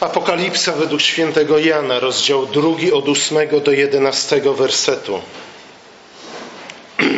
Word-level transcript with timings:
Apokalipsa 0.00 0.72
według 0.72 1.00
świętego 1.00 1.58
Jana, 1.58 2.00
rozdział 2.00 2.46
drugi 2.46 2.92
od 2.92 3.08
ósmego 3.08 3.60
do 3.60 3.72
jedenastego 3.72 4.54
wersetu. 4.54 5.20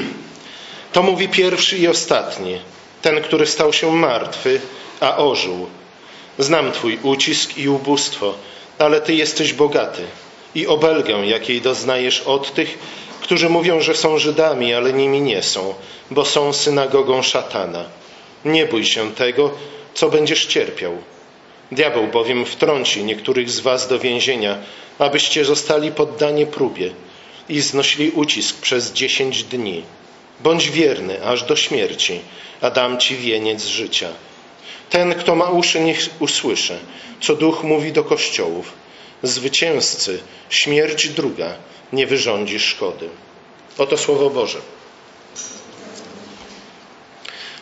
To 0.93 1.03
mówi 1.03 1.29
pierwszy 1.29 1.79
i 1.79 1.89
ostatni, 1.89 2.61
ten, 3.03 3.23
który 3.23 3.47
stał 3.47 3.73
się 3.73 3.93
martwy, 3.93 4.61
a 5.01 5.17
ożył. 5.17 5.67
Znam 6.39 6.73
Twój 6.73 6.99
ucisk 7.03 7.59
i 7.59 7.69
ubóstwo, 7.69 8.35
ale 8.79 9.01
Ty 9.01 9.15
jesteś 9.15 9.53
bogaty 9.53 10.03
i 10.55 10.67
obelgę, 10.67 11.27
jakiej 11.27 11.61
doznajesz 11.61 12.21
od 12.21 12.55
tych, 12.55 12.79
którzy 13.21 13.49
mówią, 13.49 13.81
że 13.81 13.95
są 13.95 14.19
Żydami, 14.19 14.75
ale 14.75 14.93
nimi 14.93 15.21
nie 15.21 15.43
są, 15.43 15.75
bo 16.11 16.25
są 16.25 16.53
synagogą 16.53 17.23
szatana. 17.23 17.85
Nie 18.45 18.67
bój 18.67 18.85
się 18.85 19.15
tego, 19.15 19.51
co 19.95 20.09
będziesz 20.09 20.47
cierpiał. 20.47 20.99
Diabeł 21.73 22.07
bowiem 22.07 22.47
wtrąci 22.47 23.05
niektórych 23.05 23.51
z 23.51 23.61
was 23.61 23.89
do 23.89 23.99
więzienia, 23.99 24.59
abyście 24.99 25.45
zostali 25.45 25.93
poddani 25.93 26.47
próbie 26.47 26.91
i 27.49 27.61
znosili 27.61 28.11
ucisk 28.11 28.61
przez 28.61 28.93
dziesięć 28.93 29.45
dni. 29.45 29.83
Bądź 30.41 30.71
wierny 30.71 31.25
aż 31.25 31.43
do 31.43 31.57
śmierci, 31.57 32.21
a 32.61 32.71
dam 32.71 32.99
ci 32.99 33.17
wieniec 33.17 33.65
życia. 33.65 34.09
Ten, 34.91 35.15
kto 35.15 35.37
ma 35.37 35.51
uszy, 35.51 35.81
niech 35.81 36.09
usłyszy, 36.19 36.79
co 37.21 37.37
duch 37.37 37.63
mówi 37.65 37.93
do 37.93 38.05
kościołów. 38.05 38.73
Zwycięzcy, 39.23 40.21
śmierć 40.51 41.09
druga, 41.09 41.55
nie 41.93 42.07
wyrządzi 42.07 42.61
szkody. 42.61 43.09
Oto 43.79 43.97
Słowo 43.97 44.31
Boże. 44.31 44.59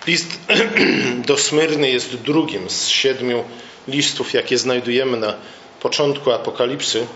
List 0.06 0.38
do 1.28 1.36
Smyrny 1.36 1.90
jest 1.90 2.16
drugim 2.16 2.70
z 2.70 2.88
siedmiu 2.88 3.44
listów, 3.88 4.34
jakie 4.34 4.58
znajdujemy 4.58 5.16
na 5.16 5.34
początku 5.80 6.32
Apokalipsy. 6.32 7.06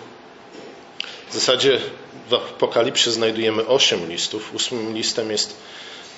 W 1.30 1.34
zasadzie 1.34 1.80
w 2.28 2.34
Apokalipsie 2.34 3.10
znajdujemy 3.10 3.66
osiem 3.66 4.08
listów. 4.08 4.54
Ósmym 4.54 4.94
listem 4.94 5.30
jest 5.30 5.54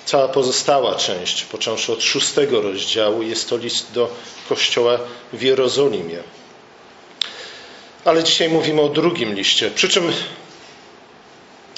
cała 0.05 0.27
pozostała 0.27 0.95
część, 0.95 1.43
począwszy 1.43 1.93
od 1.93 2.03
szóstego 2.03 2.61
rozdziału. 2.61 3.21
Jest 3.21 3.49
to 3.49 3.57
list 3.57 3.91
do 3.93 4.09
kościoła 4.49 4.99
w 5.33 5.41
Jerozolimie. 5.41 6.19
Ale 8.05 8.23
dzisiaj 8.23 8.49
mówimy 8.49 8.81
o 8.81 8.89
drugim 8.89 9.33
liście. 9.33 9.71
Przy 9.71 9.89
czym 9.89 10.11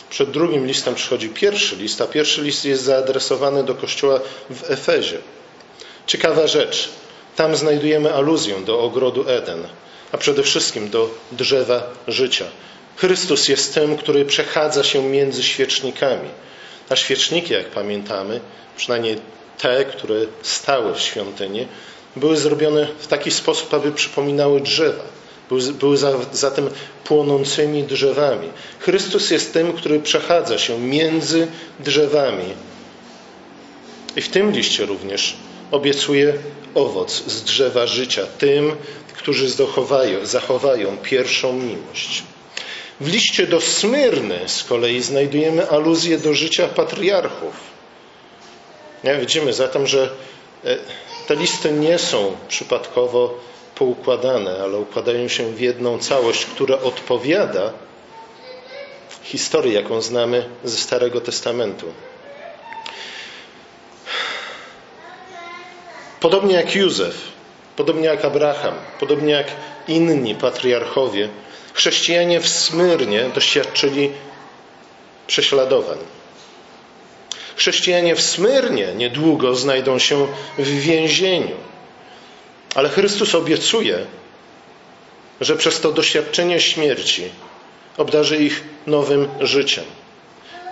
przed 0.09 0.31
drugim 0.31 0.67
listem 0.67 0.95
przychodzi 0.95 1.29
pierwszy 1.29 1.75
list, 1.75 2.01
a 2.01 2.07
pierwszy 2.07 2.41
list 2.41 2.65
jest 2.65 2.83
zaadresowany 2.83 3.63
do 3.63 3.75
kościoła 3.75 4.19
w 4.49 4.71
Efezie. 4.71 5.17
Ciekawa 6.07 6.47
rzecz. 6.47 6.89
Tam 7.37 7.55
znajdujemy 7.55 8.13
aluzję 8.13 8.55
do 8.65 8.79
ogrodu 8.79 9.29
Eden, 9.29 9.67
a 10.11 10.17
przede 10.17 10.43
wszystkim 10.43 10.89
do 10.89 11.09
drzewa 11.31 11.83
życia. 12.07 12.45
Chrystus 12.95 13.47
jest 13.47 13.73
tym, 13.73 13.97
który 13.97 14.25
przechadza 14.25 14.83
się 14.83 15.03
między 15.03 15.43
świecznikami. 15.43 16.29
A 16.89 16.95
świeczniki, 16.95 17.53
jak 17.53 17.65
pamiętamy, 17.65 18.39
przynajmniej 18.77 19.17
te, 19.57 19.85
które 19.85 20.15
stały 20.41 20.93
w 20.93 20.99
świątyni, 20.99 21.67
były 22.15 22.37
zrobione 22.37 22.87
w 22.99 23.07
taki 23.07 23.31
sposób, 23.31 23.73
aby 23.73 23.91
przypominały 23.91 24.61
drzewa. 24.61 25.03
Były, 25.79 25.97
zatem 26.31 26.69
płonącymi 27.03 27.83
drzewami. 27.83 28.49
Chrystus 28.79 29.31
jest 29.31 29.53
tym, 29.53 29.73
który 29.73 29.99
przechadza 29.99 30.57
się 30.57 30.79
między 30.79 31.47
drzewami. 31.79 32.53
I 34.15 34.21
w 34.21 34.29
tym 34.29 34.51
liście 34.51 34.85
również 34.85 35.37
obiecuje 35.71 36.33
owoc 36.77 37.23
z 37.27 37.43
drzewa 37.43 37.87
życia 37.87 38.25
tym, 38.37 38.75
którzy 39.13 39.49
zachowają, 39.49 40.25
zachowają 40.25 40.97
pierwszą 40.97 41.53
miłość. 41.53 42.23
W 43.01 43.07
liście 43.07 43.47
do 43.47 43.61
Smyrny 43.61 44.39
z 44.45 44.63
kolei 44.63 45.01
znajdujemy 45.01 45.69
aluzję 45.69 46.17
do 46.17 46.33
życia 46.33 46.67
patriarchów. 46.67 47.53
Ja, 49.03 49.19
widzimy 49.19 49.53
zatem, 49.53 49.87
że 49.87 50.09
e, 50.65 50.77
te 51.27 51.35
listy 51.35 51.71
nie 51.71 51.99
są 51.99 52.35
przypadkowo 52.47 53.39
poukładane, 53.75 54.59
ale 54.63 54.77
układają 54.77 55.27
się 55.27 55.51
w 55.51 55.61
jedną 55.61 55.99
całość, 55.99 56.45
która 56.45 56.79
odpowiada 56.79 57.73
historii, 59.23 59.73
jaką 59.73 60.01
znamy 60.01 60.49
ze 60.63 60.77
Starego 60.77 61.21
Testamentu. 61.21 61.85
Podobnie 66.19 66.55
jak 66.55 66.75
Józef, 66.75 67.15
podobnie 67.75 68.05
jak 68.05 68.25
Abraham, 68.25 68.73
podobnie 68.99 69.33
jak 69.33 69.47
inni 69.87 70.35
patriarchowie, 70.35 71.29
chrześcijanie 71.73 72.39
w 72.39 72.47
Smyrnie 72.47 73.29
doświadczyli 73.35 74.11
prześladowań. 75.27 75.97
Chrześcijanie 77.55 78.15
w 78.15 78.21
Smyrnie 78.21 78.93
niedługo 78.95 79.55
znajdą 79.55 79.99
się 79.99 80.27
w 80.57 80.67
więzieniu. 80.67 81.55
Ale 82.75 82.89
Chrystus 82.89 83.35
obiecuje, 83.35 84.05
że 85.41 85.55
przez 85.55 85.81
to 85.81 85.91
doświadczenie 85.91 86.59
śmierci 86.59 87.29
obdarzy 87.97 88.37
ich 88.37 88.63
nowym 88.87 89.27
życiem. 89.39 89.83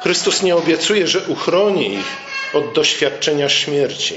Chrystus 0.03 0.43
nie 0.43 0.55
obiecuje, 0.55 1.07
że 1.07 1.19
uchroni 1.27 1.93
ich 1.93 2.05
od 2.53 2.73
doświadczenia 2.73 3.49
śmierci, 3.49 4.15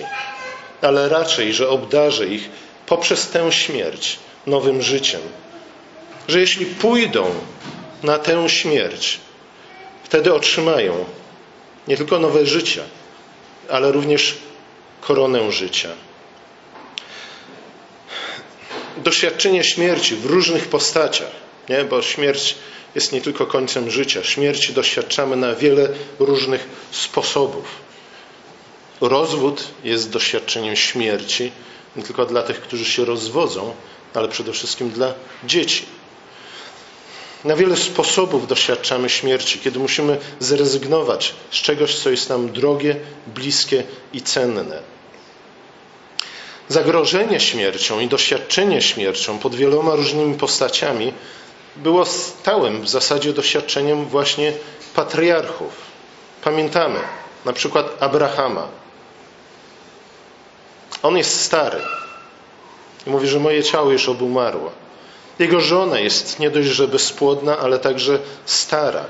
ale 0.83 1.09
raczej, 1.09 1.55
że 1.55 1.69
obdarzy 1.69 2.27
ich 2.27 2.49
poprzez 2.87 3.29
tę 3.29 3.53
śmierć 3.53 4.19
nowym 4.47 4.83
życiem. 4.83 5.21
Że 6.29 6.41
jeśli 6.41 6.67
pójdą 6.67 7.31
na 8.03 8.19
tę 8.19 8.49
śmierć, 8.49 9.21
wtedy 10.05 10.35
otrzymają 10.35 11.05
nie 11.89 11.97
tylko 11.97 12.19
nowe 12.19 12.47
życie, 12.47 12.83
ale 13.71 13.93
również 13.93 14.35
koronę 15.01 15.53
życia. 15.53 15.89
Doświadczenie 18.97 19.65
śmierci 19.65 20.17
w 20.17 20.27
różnych 20.27 20.69
postaciach, 20.69 21.31
nie? 21.69 21.85
bo 21.85 22.03
śmierć 22.03 22.55
jest 22.95 23.13
nie 23.13 23.21
tylko 23.21 23.47
końcem 23.47 23.91
życia. 23.91 24.25
Śmierci 24.25 24.73
doświadczamy 24.73 25.37
na 25.37 25.55
wiele 25.55 25.89
różnych 26.19 26.69
sposobów. 26.91 27.88
Rozwód 29.01 29.65
jest 29.85 30.11
doświadczeniem 30.11 30.77
śmierci 30.77 31.53
nie 31.97 32.03
tylko 32.03 32.27
dla 32.27 32.43
tych, 32.43 32.61
którzy 32.61 32.85
się 32.85 33.05
rozwodzą, 33.05 33.75
ale 34.15 34.29
przede 34.29 34.53
wszystkim 34.53 34.91
dla 34.91 35.15
dzieci. 35.45 35.87
Na 37.45 37.57
wiele 37.57 37.77
sposobów 37.77 38.47
doświadczamy 38.47 39.09
śmierci, 39.09 39.59
kiedy 39.59 39.79
musimy 39.79 40.19
zrezygnować 40.41 41.35
z 41.51 41.55
czegoś, 41.55 41.95
co 41.95 42.11
jest 42.11 42.29
nam 42.29 42.53
drogie, 42.53 42.97
bliskie 43.27 43.85
i 44.13 44.23
cenne. 44.23 44.83
Zagrożenie 46.69 47.41
śmiercią 47.41 48.01
i 48.01 48.09
doświadczenie 48.09 48.83
śmiercią 48.83 49.39
pod 49.39 49.55
wieloma 49.55 49.95
różnymi 49.95 50.35
postaciami 50.35 51.13
było 51.77 52.07
stałym 52.07 52.83
w 52.83 52.89
zasadzie 52.89 53.33
doświadczeniem 53.33 54.05
właśnie 54.05 54.53
patriarchów. 54.95 55.73
Pamiętamy 56.45 57.01
na 57.45 57.53
przykład 57.53 58.03
Abrahama, 58.03 58.69
on 61.03 61.17
jest 61.17 61.41
stary. 61.41 61.79
I 63.07 63.11
mówi, 63.11 63.29
że 63.29 63.41
moje 63.41 63.63
ciało 63.63 63.93
już 63.93 64.09
obumarło. 64.09 64.73
Jego 65.39 65.61
żona 65.61 65.99
jest 65.99 66.39
nie 66.39 66.51
dość, 66.51 66.69
że 66.69 66.89
bezpłodna, 66.89 67.59
ale 67.59 67.79
także 67.79 68.19
stara. 68.45 69.05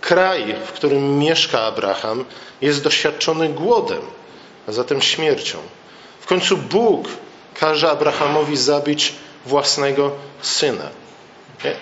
Kraj, 0.00 0.54
w 0.66 0.72
którym 0.72 1.18
mieszka 1.18 1.60
Abraham, 1.60 2.24
jest 2.60 2.82
doświadczony 2.82 3.48
głodem, 3.48 4.02
a 4.68 4.72
zatem 4.72 5.02
śmiercią. 5.02 5.58
W 6.20 6.26
końcu 6.26 6.56
Bóg 6.56 7.08
każe 7.54 7.90
Abrahamowi 7.90 8.56
zabić 8.56 9.12
własnego 9.46 10.10
syna. 10.42 10.88
Nie? 11.64 11.74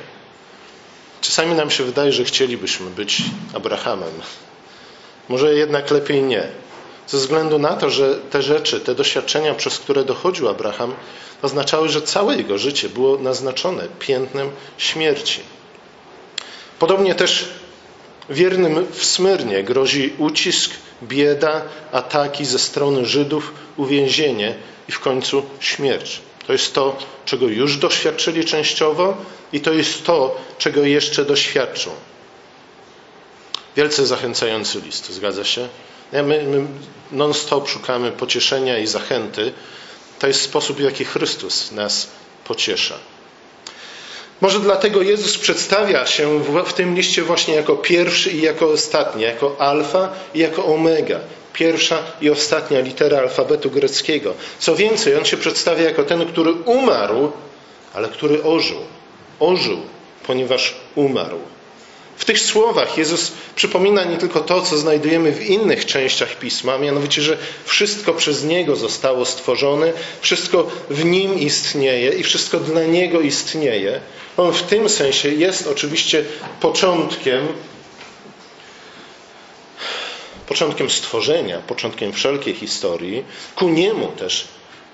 Czasami 1.21 1.55
nam 1.55 1.71
się 1.71 1.85
wydaje, 1.85 2.13
że 2.13 2.25
chcielibyśmy 2.25 2.91
być 2.91 3.23
Abrahamem. 3.55 4.13
Może 5.29 5.55
jednak 5.55 5.91
lepiej 5.91 6.23
nie 6.23 6.49
ze 7.09 7.19
względu 7.19 7.59
na 7.59 7.77
to, 7.77 7.91
że 7.91 8.15
te 8.15 8.43
rzeczy, 8.43 8.81
te 8.81 8.95
doświadczenia, 8.95 9.55
przez 9.55 9.79
które 9.79 10.05
dochodził 10.05 10.49
Abraham, 10.49 10.95
oznaczały, 11.43 11.89
że 11.89 12.03
całe 12.03 12.37
jego 12.37 12.59
życie 12.59 12.89
było 12.89 13.19
naznaczone 13.19 13.89
piętnem 13.99 14.51
śmierci. 14.79 15.41
Podobnie 16.79 17.15
też 17.15 17.49
wiernym 18.31 18.87
w 18.93 19.05
Smyrnie 19.05 19.65
grozi 19.65 20.13
ucisk, 20.19 20.71
bieda, 21.03 21.63
ataki 21.93 22.45
ze 22.45 22.59
strony 22.59 23.07
Żydów, 23.07 23.53
uwięzienie 23.77 24.55
i 24.89 24.93
w 24.93 25.01
końcu 25.01 25.43
śmierć. 25.61 26.21
To 26.47 26.53
jest 26.53 26.75
to, 26.75 26.99
czego 27.25 27.47
już 27.47 27.77
doświadczyli 27.77 28.45
częściowo 28.45 29.17
i 29.53 29.61
to 29.61 29.73
jest 29.73 30.05
to, 30.05 30.37
czego 30.59 30.83
jeszcze 30.83 31.25
doświadczą. 31.25 31.91
Wielce 33.77 34.07
zachęcający 34.07 34.81
list, 34.81 35.13
zgadza 35.13 35.45
się? 35.45 35.69
My, 36.13 36.23
my 36.23 36.67
non-stop 37.13 37.69
szukamy 37.69 38.13
pocieszenia 38.13 38.79
i 38.79 38.87
zachęty. 38.87 39.53
To 40.19 40.27
jest 40.27 40.41
sposób, 40.41 40.77
w 40.77 40.81
jaki 40.81 41.05
Chrystus 41.05 41.73
nas 41.73 42.09
pociesza. 42.45 42.95
Może 44.41 44.61
dlatego 44.61 45.03
Jezus 45.03 45.39
przedstawia 45.39 46.07
się 46.07 46.41
w, 46.41 46.73
tym 46.73 46.95
liście 46.95 47.23
właśnie 47.23 47.55
jako 47.55 47.77
pierwszy 47.77 48.31
i 48.31 48.43
jako 48.43 48.69
ostatni, 48.69 49.23
jako 49.23 49.57
alfa 49.59 50.13
i 50.35 50.39
jako 50.39 50.65
omega. 50.65 51.21
Pierwsza 51.53 52.03
i 52.21 52.31
ostatnia 52.31 52.81
litera 52.81 53.19
alfabetu 53.19 53.71
greckiego. 53.71 54.35
Co 54.59 54.77
więcej, 54.77 55.17
on 55.17 55.25
się 55.25 55.37
przedstawia 55.37 55.85
jako 55.85 56.05
ten, 56.05 56.27
który 56.27 56.53
umarł, 56.53 57.33
ale 57.95 58.09
który 58.09 58.43
ożył. 58.43 58.79
Ożył, 59.41 59.81
ponieważ 60.27 60.75
umarł. 60.95 61.39
W 62.19 62.25
tych 62.25 62.41
słowach 62.41 62.99
Jezus 62.99 63.33
przypomina 63.57 64.05
nie 64.05 64.17
tylko 64.17 64.41
to, 64.41 64.63
co 64.63 64.79
znajdujemy 64.79 65.33
w 65.33 65.47
innych 65.47 65.87
częściach 65.87 66.39
pisma, 66.39 66.79
mianowicie, 66.79 67.23
że 67.23 67.39
wszystko 67.65 68.15
przez 68.15 68.45
Niego 68.45 68.77
zostało 68.77 69.25
stworzone, 69.25 69.93
wszystko 70.21 70.71
w 70.91 71.05
Nim 71.05 71.39
istnieje 71.39 72.11
i 72.11 72.23
wszystko 72.23 72.61
dla 72.61 72.85
Niego 72.85 73.21
istnieje. 73.21 74.01
On 74.37 74.53
w 74.53 74.63
tym 74.63 74.89
sensie 74.89 75.29
jest 75.29 75.67
oczywiście 75.67 76.25
początkiem, 76.61 77.49
początkiem 80.49 80.91
stworzenia, 80.91 81.59
początkiem 81.59 82.13
wszelkiej 82.13 82.55
historii. 82.55 83.25
Ku 83.55 83.69
Niemu 83.69 84.07
też 84.07 84.49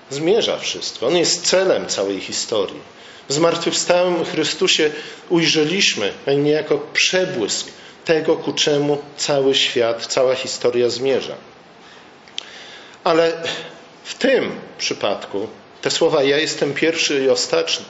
zmierza 0.09 0.57
wszystko. 0.57 1.07
On 1.07 1.17
jest 1.17 1.47
celem 1.47 1.87
całej 1.87 2.21
historii. 2.21 2.95
W 3.29 3.33
zmartwychwstałym 3.33 4.25
Chrystusie 4.25 4.91
ujrzeliśmy 5.29 6.13
niejako 6.37 6.77
przebłysk 6.93 7.67
tego, 8.05 8.35
ku 8.35 8.53
czemu 8.53 8.97
cały 9.17 9.55
świat, 9.55 10.05
cała 10.05 10.35
historia 10.35 10.89
zmierza. 10.89 11.35
Ale 13.03 13.43
w 14.03 14.15
tym 14.15 14.51
przypadku 14.77 15.47
te 15.81 15.91
słowa 15.91 16.23
ja 16.23 16.37
jestem 16.37 16.73
pierwszy 16.73 17.23
i 17.23 17.29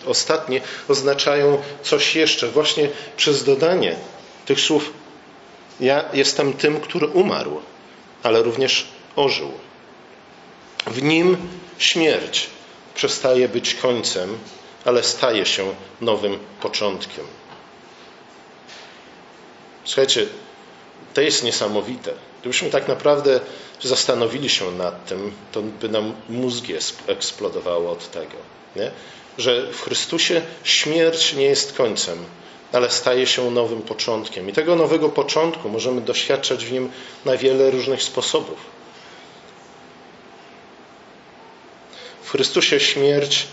ostatni 0.06 0.62
oznaczają 0.88 1.62
coś 1.84 2.16
jeszcze, 2.16 2.48
właśnie 2.48 2.90
przez 3.18 3.44
dodanie 3.44 3.96
tych 4.46 4.60
słów 4.60 4.94
ja 5.80 6.06
jestem 6.14 6.54
tym, 6.54 6.82
który 6.82 7.08
umarł, 7.08 7.62
ale 8.24 8.44
również 8.44 8.88
ożył. 9.16 9.52
W 10.88 11.04
nim 11.04 11.38
śmierć 11.78 12.50
przestaje 12.96 13.50
być 13.50 13.74
końcem, 13.74 14.38
ale 14.86 15.04
staje 15.04 15.46
się 15.46 15.76
nowym 16.02 16.40
początkiem. 16.62 17.26
Słuchajcie, 19.86 20.26
to 21.14 21.22
jest 21.22 21.44
niesamowite. 21.44 22.14
Gdybyśmy 22.42 22.70
tak 22.70 22.88
naprawdę 22.88 23.40
zastanowili 23.82 24.50
się 24.50 24.72
nad 24.72 25.06
tym, 25.06 25.32
to 25.52 25.62
by 25.62 25.90
nam 25.90 26.14
mózgi 26.30 26.74
eksplodowało 27.08 27.92
od 27.92 28.12
tego, 28.12 28.38
nie? 28.76 28.92
że 29.38 29.72
w 29.74 29.82
Chrystusie 29.82 30.42
śmierć 30.64 31.34
nie 31.34 31.46
jest 31.46 31.74
końcem, 31.74 32.18
ale 32.72 32.92
staje 32.92 33.28
się 33.28 33.52
nowym 33.52 33.82
początkiem. 33.82 34.50
I 34.50 34.54
tego 34.54 34.76
nowego 34.76 35.10
początku 35.10 35.70
możemy 35.70 36.02
doświadczać 36.02 36.66
w 36.66 36.72
nim 36.72 36.92
na 37.26 37.38
wiele 37.38 37.72
różnych 37.72 38.04
sposobów. 38.04 38.58
W 42.24 42.30
Chrystusie 42.30 42.80
śmierć 42.80 43.48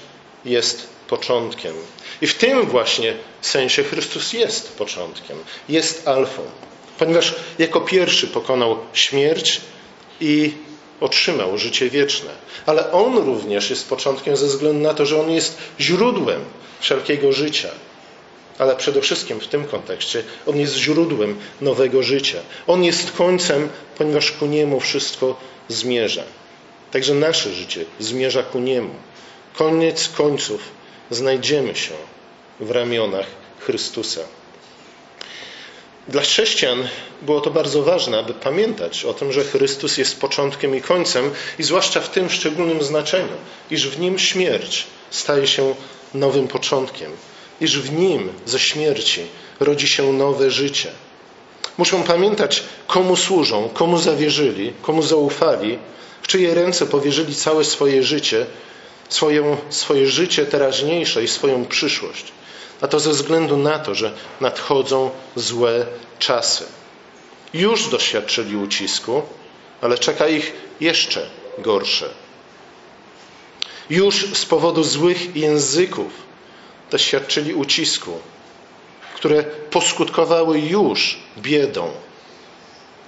jest 0.44 0.91
początkiem. 1.12 1.74
I 2.22 2.26
w 2.26 2.34
tym 2.34 2.66
właśnie 2.66 3.14
sensie 3.40 3.84
Chrystus 3.84 4.32
jest 4.32 4.76
początkiem, 4.78 5.36
jest 5.68 6.08
alfą, 6.08 6.42
ponieważ 6.98 7.34
jako 7.58 7.80
pierwszy 7.80 8.26
pokonał 8.26 8.78
śmierć 8.92 9.60
i 10.20 10.52
otrzymał 11.00 11.58
życie 11.58 11.90
wieczne. 11.90 12.30
Ale 12.66 12.92
On 12.92 13.18
również 13.18 13.70
jest 13.70 13.88
początkiem 13.88 14.36
ze 14.36 14.46
względu 14.46 14.80
na 14.80 14.94
to, 14.94 15.06
że 15.06 15.20
On 15.20 15.30
jest 15.30 15.58
źródłem 15.80 16.44
wszelkiego 16.80 17.32
życia. 17.32 17.68
Ale 18.58 18.76
przede 18.76 19.00
wszystkim 19.00 19.40
w 19.40 19.48
tym 19.48 19.64
kontekście 19.64 20.22
On 20.46 20.56
jest 20.56 20.76
źródłem 20.76 21.38
nowego 21.60 22.02
życia. 22.02 22.38
On 22.66 22.84
jest 22.84 23.12
końcem, 23.12 23.68
ponieważ 23.98 24.32
ku 24.32 24.46
Niemu 24.46 24.80
wszystko 24.80 25.36
zmierza. 25.68 26.24
Także 26.92 27.14
nasze 27.14 27.52
życie 27.52 27.84
zmierza 27.98 28.42
ku 28.42 28.58
Niemu. 28.58 28.94
Koniec 29.56 30.08
końców 30.08 30.81
znajdziemy 31.14 31.76
się 31.76 31.94
w 32.60 32.70
ramionach 32.70 33.26
Chrystusa. 33.60 34.20
Dla 36.08 36.22
chrześcijan 36.22 36.88
było 37.22 37.40
to 37.40 37.50
bardzo 37.50 37.82
ważne, 37.82 38.18
aby 38.18 38.34
pamiętać 38.34 39.04
o 39.04 39.14
tym, 39.14 39.32
że 39.32 39.44
Chrystus 39.44 39.98
jest 39.98 40.20
początkiem 40.20 40.76
i 40.76 40.80
końcem, 40.80 41.30
i 41.58 41.62
zwłaszcza 41.62 42.00
w 42.00 42.10
tym 42.10 42.30
szczególnym 42.30 42.82
znaczeniu, 42.82 43.36
iż 43.70 43.88
w 43.88 44.00
nim 44.00 44.18
śmierć 44.18 44.86
staje 45.10 45.46
się 45.46 45.74
nowym 46.14 46.48
początkiem, 46.48 47.12
iż 47.60 47.80
w 47.80 47.92
nim 47.92 48.32
ze 48.46 48.58
śmierci 48.58 49.26
rodzi 49.60 49.88
się 49.88 50.12
nowe 50.12 50.50
życie. 50.50 50.90
Muszą 51.78 52.02
pamiętać, 52.02 52.62
komu 52.86 53.16
służą, 53.16 53.68
komu 53.68 53.98
zawierzyli, 53.98 54.72
komu 54.82 55.02
zaufali, 55.02 55.78
w 56.22 56.26
czyje 56.26 56.54
ręce 56.54 56.86
powierzyli 56.86 57.34
całe 57.34 57.64
swoje 57.64 58.02
życie 58.02 58.46
swoją, 59.12 59.56
swoje 59.70 60.06
życie 60.06 60.46
teraźniejsze 60.46 61.24
i 61.24 61.28
swoją 61.28 61.66
przyszłość. 61.66 62.32
A 62.80 62.88
to 62.88 63.00
ze 63.00 63.10
względu 63.10 63.56
na 63.56 63.78
to, 63.78 63.94
że 63.94 64.12
nadchodzą 64.40 65.10
złe 65.36 65.86
czasy. 66.18 66.64
Już 67.54 67.88
doświadczyli 67.88 68.56
ucisku, 68.56 69.22
ale 69.80 69.98
czeka 69.98 70.28
ich 70.28 70.52
jeszcze 70.80 71.30
gorsze. 71.58 72.08
Już 73.90 74.26
z 74.34 74.44
powodu 74.46 74.84
złych 74.84 75.36
języków 75.36 76.12
doświadczyli 76.90 77.54
ucisku, 77.54 78.18
które 79.14 79.42
poskutkowały 79.42 80.60
już 80.60 81.18
biedą. 81.38 81.90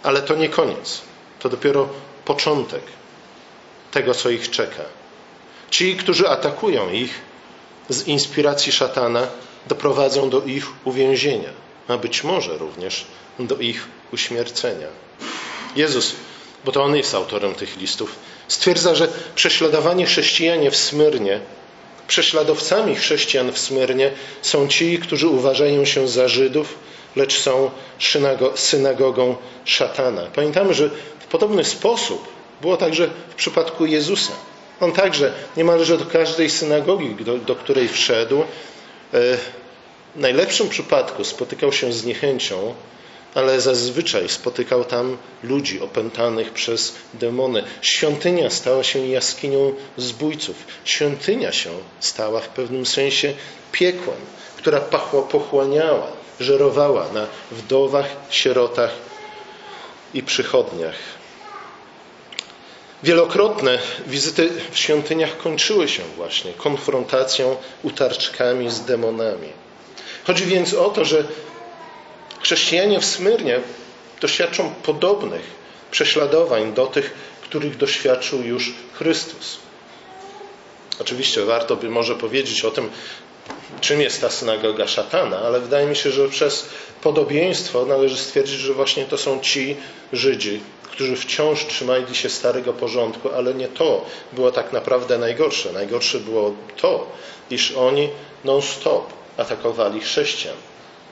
Ale 0.02 0.22
to 0.22 0.34
nie 0.34 0.48
koniec. 0.48 1.00
To 1.38 1.48
dopiero 1.48 1.88
początek 2.24 2.82
tego, 3.90 4.14
co 4.14 4.30
ich 4.30 4.50
czeka. 4.50 4.82
Ci, 5.74 5.96
którzy 5.96 6.28
atakują 6.28 6.90
ich 6.90 7.20
z 7.88 8.08
inspiracji 8.08 8.72
szatana, 8.72 9.26
doprowadzą 9.66 10.30
do 10.30 10.42
ich 10.42 10.66
uwięzienia, 10.84 11.48
a 11.88 11.96
być 11.96 12.24
może 12.24 12.58
również 12.58 13.06
do 13.38 13.56
ich 13.56 13.88
uśmiercenia. 14.12 14.86
Jezus, 15.76 16.14
bo 16.64 16.72
to 16.72 16.82
On 16.82 16.96
jest 16.96 17.14
autorem 17.14 17.54
tych 17.54 17.76
listów, 17.76 18.16
stwierdza, 18.48 18.94
że 18.94 19.08
prześladowanie 19.34 20.06
chrześcijanie 20.06 20.70
w 20.70 20.76
Smyrnie, 20.76 21.40
prześladowcami 22.08 22.96
chrześcijan 22.96 23.52
w 23.52 23.58
Smyrnie 23.58 24.10
są 24.42 24.68
ci, 24.68 24.98
którzy 24.98 25.28
uważają 25.28 25.84
się 25.84 26.08
za 26.08 26.28
Żydów, 26.28 26.78
lecz 27.16 27.40
są 27.40 27.70
synagogą 28.54 29.36
szatana. 29.64 30.22
Pamiętamy, 30.34 30.74
że 30.74 30.90
w 31.18 31.26
podobny 31.26 31.64
sposób 31.64 32.28
było 32.60 32.76
także 32.76 33.10
w 33.28 33.34
przypadku 33.34 33.86
Jezusa. 33.86 34.32
On 34.80 34.92
także 34.92 35.32
niemalże 35.56 35.98
do 35.98 36.06
każdej 36.06 36.50
synagogi, 36.50 37.24
do, 37.24 37.38
do 37.38 37.56
której 37.56 37.88
wszedł, 37.88 38.40
e, 38.40 38.44
w 39.12 40.20
najlepszym 40.20 40.68
przypadku 40.68 41.24
spotykał 41.24 41.72
się 41.72 41.92
z 41.92 42.04
niechęcią, 42.04 42.74
ale 43.34 43.60
zazwyczaj 43.60 44.28
spotykał 44.28 44.84
tam 44.84 45.16
ludzi 45.42 45.80
opętanych 45.80 46.52
przez 46.52 46.94
demony. 47.14 47.64
Świątynia 47.82 48.50
stała 48.50 48.82
się 48.82 49.06
jaskinią 49.06 49.74
zbójców. 49.96 50.56
Świątynia 50.84 51.52
się 51.52 51.70
stała 52.00 52.40
w 52.40 52.48
pewnym 52.48 52.86
sensie 52.86 53.34
piekłem, 53.72 54.18
która 54.56 54.80
pochłaniała, 55.30 56.06
żerowała 56.40 57.12
na 57.12 57.26
wdowach, 57.50 58.06
sierotach 58.30 58.90
i 60.14 60.22
przychodniach. 60.22 61.13
Wielokrotne 63.04 63.78
wizyty 64.06 64.50
w 64.70 64.78
świątyniach 64.78 65.36
kończyły 65.36 65.88
się 65.88 66.02
właśnie 66.16 66.52
konfrontacją, 66.52 67.56
utarczkami 67.82 68.70
z 68.70 68.80
demonami. 68.80 69.48
Chodzi 70.26 70.46
więc 70.46 70.74
o 70.74 70.90
to, 70.90 71.04
że 71.04 71.24
chrześcijanie 72.42 73.00
w 73.00 73.04
Smyrnie 73.04 73.60
doświadczą 74.20 74.74
podobnych 74.82 75.42
prześladowań 75.90 76.72
do 76.72 76.86
tych, 76.86 77.14
których 77.42 77.76
doświadczył 77.76 78.42
już 78.42 78.74
Chrystus. 78.92 79.58
Oczywiście 81.00 81.44
warto 81.44 81.76
by 81.76 81.88
może 81.88 82.14
powiedzieć 82.14 82.64
o 82.64 82.70
tym, 82.70 82.90
czym 83.80 84.00
jest 84.00 84.20
ta 84.20 84.30
synagoga 84.30 84.88
szatana, 84.88 85.38
ale 85.38 85.60
wydaje 85.60 85.86
mi 85.86 85.96
się, 85.96 86.10
że 86.10 86.28
przez 86.28 86.68
podobieństwo 87.02 87.86
należy 87.86 88.16
stwierdzić, 88.16 88.60
że 88.60 88.74
właśnie 88.74 89.04
to 89.04 89.18
są 89.18 89.40
ci 89.40 89.76
Żydzi, 90.12 90.60
którzy 90.90 91.16
wciąż 91.16 91.66
trzymali 91.66 92.14
się 92.14 92.28
starego 92.28 92.72
porządku, 92.72 93.28
ale 93.36 93.54
nie 93.54 93.68
to 93.68 94.06
było 94.32 94.52
tak 94.52 94.72
naprawdę 94.72 95.18
najgorsze. 95.18 95.72
Najgorsze 95.72 96.20
było 96.20 96.54
to, 96.76 97.12
iż 97.50 97.72
oni 97.72 98.08
non-stop 98.44 99.12
atakowali 99.36 100.00
chrześcijan. 100.00 100.56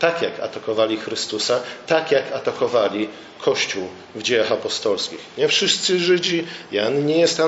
tak 0.02 0.22
jak 0.22 0.40
atakowali 0.40 0.96
Chrystusa, 0.96 1.60
tak 1.86 2.10
jak 2.10 2.32
atakowali 2.32 3.08
Kościół 3.40 3.88
w 4.14 4.22
dziejach 4.22 4.52
apostolskich. 4.52 5.20
Nie 5.38 5.48
wszyscy 5.48 5.98
Żydzi, 5.98 6.46
Jan 6.72 7.06
nie 7.06 7.18
jest 7.18 7.40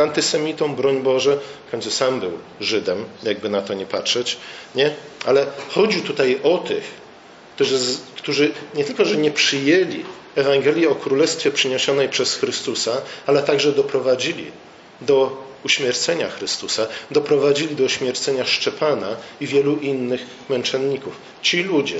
antysemitą, 0.00 0.74
broń 0.74 1.02
Boże, 1.02 1.38
w 1.68 1.70
końcu 1.70 1.90
sam 1.90 2.20
był 2.20 2.32
Żydem, 2.60 3.04
jakby 3.22 3.48
na 3.48 3.62
to 3.62 3.74
nie 3.74 3.86
patrzeć, 3.86 4.36
nie? 4.74 4.94
Ale 5.26 5.46
chodzi 5.74 6.02
tutaj 6.02 6.40
o 6.42 6.58
tych, 6.58 6.84
którzy, 7.60 7.98
którzy 8.16 8.52
nie 8.74 8.84
tylko, 8.84 9.04
że 9.04 9.16
nie 9.16 9.30
przyjęli 9.30 10.04
Ewangelii 10.36 10.86
o 10.86 10.94
Królestwie 10.94 11.50
przyniesionej 11.50 12.08
przez 12.08 12.34
Chrystusa, 12.34 13.02
ale 13.26 13.42
także 13.42 13.72
doprowadzili 13.72 14.44
do 15.00 15.36
uśmiercenia 15.64 16.30
Chrystusa, 16.30 16.86
doprowadzili 17.10 17.76
do 17.76 17.84
uśmiercenia 17.84 18.44
Szczepana 18.44 19.16
i 19.40 19.46
wielu 19.46 19.76
innych 19.76 20.20
męczenników. 20.48 21.16
Ci 21.42 21.62
ludzie 21.62 21.98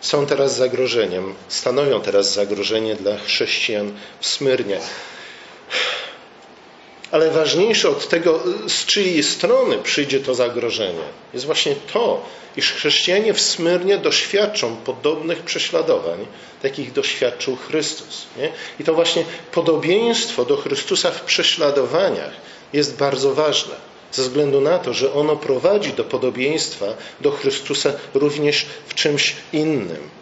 są 0.00 0.26
teraz 0.26 0.56
zagrożeniem, 0.56 1.34
stanowią 1.48 2.00
teraz 2.00 2.34
zagrożenie 2.34 2.94
dla 2.94 3.18
chrześcijan 3.18 3.92
w 4.20 4.26
Smyrnie. 4.26 4.80
Ale 7.12 7.30
ważniejsze 7.30 7.88
od 7.88 8.08
tego, 8.08 8.40
z 8.68 8.86
czyjej 8.86 9.22
strony 9.22 9.78
przyjdzie 9.78 10.20
to 10.20 10.34
zagrożenie, 10.34 11.04
jest 11.34 11.46
właśnie 11.46 11.76
to, 11.92 12.24
iż 12.56 12.72
chrześcijanie 12.72 13.34
w 13.34 13.40
Smyrnie 13.40 13.98
doświadczą 13.98 14.76
podobnych 14.76 15.42
prześladowań, 15.42 16.26
jakich 16.62 16.92
doświadczył 16.92 17.56
Chrystus. 17.56 18.26
Nie? 18.38 18.52
I 18.80 18.84
to 18.84 18.94
właśnie 18.94 19.24
podobieństwo 19.52 20.44
do 20.44 20.56
Chrystusa 20.56 21.10
w 21.10 21.22
prześladowaniach 21.22 22.32
jest 22.72 22.96
bardzo 22.96 23.34
ważne, 23.34 23.74
ze 24.12 24.22
względu 24.22 24.60
na 24.60 24.78
to, 24.78 24.94
że 24.94 25.12
ono 25.12 25.36
prowadzi 25.36 25.92
do 25.92 26.04
podobieństwa 26.04 26.86
do 27.20 27.30
Chrystusa 27.30 27.92
również 28.14 28.66
w 28.88 28.94
czymś 28.94 29.36
innym. 29.52 30.21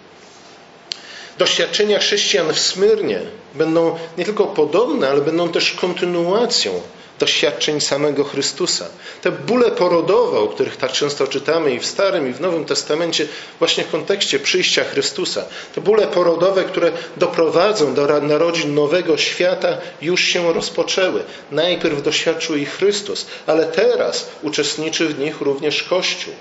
Doświadczenia 1.40 1.99
chrześcijan 1.99 2.52
w 2.52 2.59
Smyrnie 2.59 3.20
będą 3.54 3.99
nie 4.18 4.25
tylko 4.25 4.47
podobne, 4.47 5.09
ale 5.09 5.20
będą 5.20 5.49
też 5.49 5.73
kontynuacją 5.73 6.80
doświadczeń 7.18 7.80
samego 7.80 8.25
Chrystusa. 8.25 8.87
Te 9.23 9.32
bóle 9.32 9.70
porodowe, 9.70 10.38
o 10.38 10.49
których 10.49 10.76
tak 10.76 10.92
często 10.92 11.26
czytamy 11.26 11.75
i 11.75 11.78
w 11.78 11.87
Starym, 11.87 12.30
i 12.30 12.32
w 12.32 12.40
Nowym 12.40 12.64
Testamencie, 12.64 13.28
właśnie 13.59 13.85
w 13.85 13.90
kontekście 13.90 14.38
przyjścia 14.38 14.85
Chrystusa, 14.85 15.44
te 15.75 15.80
bóle 15.80 16.06
porodowe, 16.06 16.64
które 16.64 16.92
doprowadzą 17.16 17.94
do 17.94 18.20
narodzin 18.20 18.75
nowego 18.75 19.16
świata, 19.16 19.78
już 20.02 20.20
się 20.20 20.52
rozpoczęły. 20.52 21.25
Najpierw 21.50 22.02
doświadczył 22.02 22.56
ich 22.56 22.73
Chrystus, 22.73 23.26
ale 23.47 23.66
teraz 23.66 24.30
uczestniczy 24.42 25.09
w 25.09 25.18
nich 25.18 25.40
również 25.40 25.82
Kościół. 25.82 26.35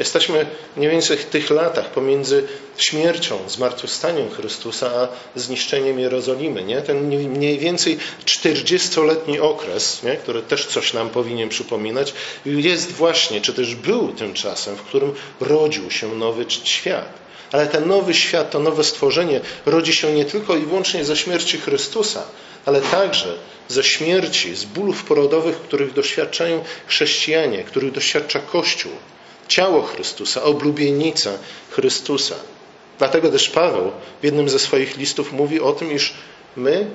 Jesteśmy 0.00 0.46
mniej 0.76 0.90
więcej 0.90 1.16
w 1.16 1.24
tych 1.24 1.50
latach 1.50 1.90
pomiędzy 1.90 2.46
śmiercią, 2.76 3.38
zmartwychwstaniem 3.48 4.30
Chrystusa, 4.30 4.90
a 4.94 5.08
zniszczeniem 5.38 5.98
Jerozolimy. 5.98 6.62
Nie? 6.62 6.82
Ten 6.82 7.08
mniej 7.08 7.58
więcej 7.58 7.98
40-letni 8.24 9.40
okres, 9.40 10.02
nie? 10.02 10.16
który 10.16 10.42
też 10.42 10.66
coś 10.66 10.92
nam 10.92 11.10
powinien 11.10 11.48
przypominać, 11.48 12.14
jest 12.46 12.92
właśnie, 12.92 13.40
czy 13.40 13.54
też 13.54 13.74
był 13.74 14.12
tym 14.12 14.34
czasem, 14.34 14.76
w 14.76 14.82
którym 14.82 15.14
rodził 15.40 15.90
się 15.90 16.14
nowy 16.14 16.44
świat. 16.64 17.12
Ale 17.52 17.66
ten 17.66 17.88
nowy 17.88 18.14
świat, 18.14 18.50
to 18.50 18.58
nowe 18.58 18.84
stworzenie 18.84 19.40
rodzi 19.66 19.92
się 19.92 20.12
nie 20.12 20.24
tylko 20.24 20.56
i 20.56 20.60
wyłącznie 20.60 21.04
ze 21.04 21.16
śmierci 21.16 21.58
Chrystusa, 21.58 22.22
ale 22.66 22.80
także 22.80 23.34
ze 23.68 23.84
śmierci, 23.84 24.56
z 24.56 24.64
bólów 24.64 25.04
porodowych, 25.04 25.56
których 25.56 25.92
doświadczają 25.92 26.64
chrześcijanie, 26.86 27.64
których 27.64 27.92
doświadcza 27.92 28.38
Kościół 28.38 28.92
ciało 29.50 29.82
Chrystusa, 29.82 30.42
oblubienica 30.42 31.30
Chrystusa. 31.70 32.34
Dlatego 32.98 33.30
też 33.30 33.48
Paweł 33.48 33.92
w 34.20 34.24
jednym 34.24 34.48
ze 34.48 34.58
swoich 34.58 34.96
listów 34.96 35.32
mówi 35.32 35.60
o 35.60 35.72
tym, 35.72 35.92
iż 35.92 36.14
my, 36.56 36.86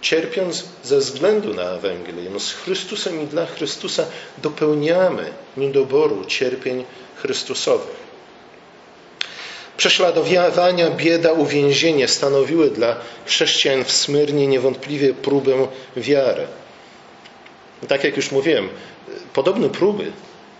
cierpiąc 0.00 0.64
ze 0.84 0.98
względu 0.98 1.54
na 1.54 1.62
Ewangelię, 1.62 2.30
no 2.30 2.40
z 2.40 2.52
Chrystusem 2.52 3.22
i 3.22 3.26
dla 3.26 3.46
Chrystusa 3.46 4.06
dopełniamy 4.38 5.32
niedoboru 5.56 6.24
cierpień 6.24 6.84
Chrystusowych. 7.16 8.02
Prześladowania, 9.76 10.90
bieda, 10.90 11.32
uwięzienie 11.32 12.08
stanowiły 12.08 12.70
dla 12.70 12.96
chrześcijan 13.26 13.84
w 13.84 13.92
Smyrnie 13.92 14.46
niewątpliwie 14.46 15.14
próbę 15.14 15.68
wiary. 15.96 16.46
Tak 17.88 18.04
jak 18.04 18.16
już 18.16 18.30
mówiłem, 18.30 18.68
podobne 19.34 19.68
próby 19.68 20.12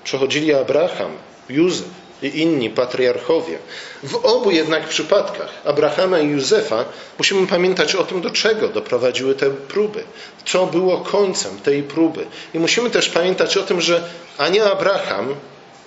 przechodzili 0.05 0.55
Abraham, 0.55 1.13
Józef 1.53 2.03
i 2.23 2.41
inni 2.41 2.71
patriarchowie. 2.71 3.59
W 4.03 4.17
obu 4.17 4.51
jednak 4.51 4.89
przypadkach, 4.89 5.51
Abrahama 5.65 6.19
i 6.19 6.29
Józefa, 6.29 6.85
musimy 7.19 7.47
pamiętać 7.47 7.95
o 7.95 8.05
tym, 8.05 8.21
do 8.21 8.31
czego 8.31 8.69
doprowadziły 8.69 9.35
te 9.35 9.51
próby, 9.51 10.05
co 10.45 10.67
było 10.67 10.99
końcem 10.99 11.59
tej 11.59 11.83
próby. 11.83 12.27
I 12.55 12.59
musimy 12.59 12.91
też 12.91 13.09
pamiętać 13.09 13.57
o 13.57 13.63
tym, 13.63 13.81
że 13.81 14.09
ani 14.39 14.61
Abraham, 14.61 15.35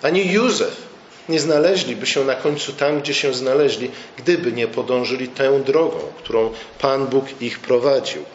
ani 0.02 0.32
Józef 0.32 0.86
nie 1.30 1.40
znaleźliby 1.40 2.08
się 2.08 2.26
na 2.26 2.36
końcu 2.36 2.74
tam, 2.74 3.02
gdzie 3.02 3.14
się 3.14 3.34
znaleźli, 3.34 3.92
gdyby 4.18 4.52
nie 4.52 4.68
podążyli 4.68 5.28
tę 5.28 5.60
drogą, 5.60 6.00
którą 6.18 6.52
Pan 6.80 7.08
Bóg 7.08 7.42
ich 7.42 7.60
prowadził 7.60 8.26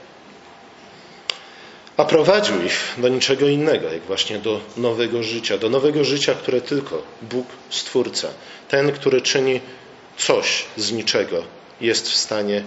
a 2.01 2.05
prowadził 2.05 2.63
ich 2.63 2.95
do 2.99 3.09
niczego 3.09 3.49
innego, 3.49 3.93
jak 3.93 4.03
właśnie 4.03 4.39
do 4.39 4.61
nowego 4.77 5.23
życia, 5.23 5.59
do 5.59 5.69
nowego 5.69 6.05
życia, 6.05 6.35
które 6.35 6.61
tylko 6.61 7.03
Bóg, 7.23 7.47
Stwórca, 7.71 8.29
ten, 8.69 8.93
który 8.93 9.23
czyni 9.23 9.61
coś 10.17 10.65
z 10.77 10.93
niczego, 10.93 11.43
jest 11.81 12.09
w 12.09 12.17
stanie 12.17 12.65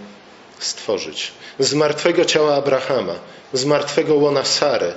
stworzyć. 0.60 1.32
Z 1.60 1.74
martwego 1.74 2.26
ciała 2.26 2.56
Abrahama, 2.56 3.14
z 3.54 3.66
martwego 3.66 4.16
łona 4.16 4.46
Sary 4.46 4.94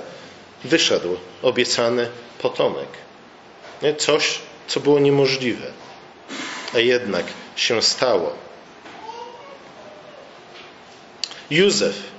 wyszedł 0.63 1.17
obiecany 1.41 2.09
potomek. 2.39 2.89
Coś, 3.97 4.39
co 4.67 4.79
było 4.79 4.99
niemożliwe, 4.99 5.65
a 6.73 6.79
jednak 6.79 7.25
się 7.55 7.81
stało. 7.81 8.33
Józef 11.49 12.16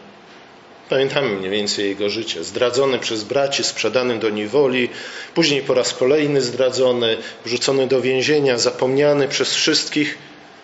Pamiętamy 0.88 1.28
mniej 1.28 1.50
więcej 1.50 1.88
jego 1.88 2.08
życie. 2.08 2.44
Zdradzony 2.44 2.98
przez 2.98 3.24
braci, 3.24 3.64
sprzedany 3.64 4.18
do 4.18 4.30
niewoli, 4.30 4.88
później 5.34 5.62
po 5.62 5.74
raz 5.74 5.94
kolejny 5.94 6.40
zdradzony, 6.40 7.16
wrzucony 7.44 7.86
do 7.86 8.00
więzienia, 8.00 8.58
zapomniany 8.58 9.28
przez 9.28 9.54
wszystkich. 9.54 10.18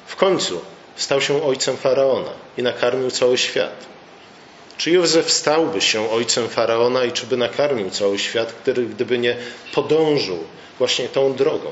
W 0.06 0.16
końcu 0.16 0.60
stał 0.96 1.20
się 1.20 1.42
ojcem 1.42 1.76
faraona 1.76 2.30
i 2.58 2.62
nakarmił 2.62 3.10
cały 3.10 3.38
świat. 3.38 3.86
Czy 4.76 4.90
Józef 4.90 5.32
stałby 5.32 5.80
się 5.80 6.10
ojcem 6.10 6.48
faraona 6.48 7.04
i 7.04 7.12
czy 7.12 7.26
by 7.26 7.36
nakarmił 7.36 7.90
cały 7.90 8.18
świat, 8.18 8.52
który 8.52 8.86
gdyby 8.86 9.18
nie 9.18 9.36
podążył 9.74 10.38
właśnie 10.78 11.08
tą 11.08 11.34
drogą, 11.34 11.70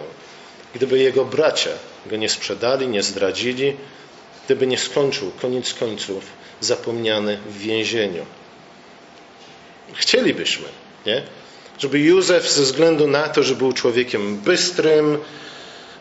gdyby 0.75 0.99
jego 0.99 1.25
bracia 1.25 1.71
go 2.07 2.17
nie 2.17 2.29
sprzedali, 2.29 2.89
nie 2.89 3.03
zdradzili, 3.03 3.77
gdyby 4.45 4.67
nie 4.67 4.79
skończył 4.79 5.31
koniec 5.41 5.75
końców 5.75 6.25
zapomniany 6.61 7.39
w 7.49 7.59
więzieniu. 7.59 8.27
Chcielibyśmy, 9.95 10.69
nie? 11.07 11.23
żeby 11.79 11.99
Józef 11.99 12.51
ze 12.51 12.63
względu 12.63 13.07
na 13.07 13.29
to, 13.29 13.43
że 13.43 13.55
był 13.55 13.73
człowiekiem 13.73 14.37
bystrym, 14.37 15.19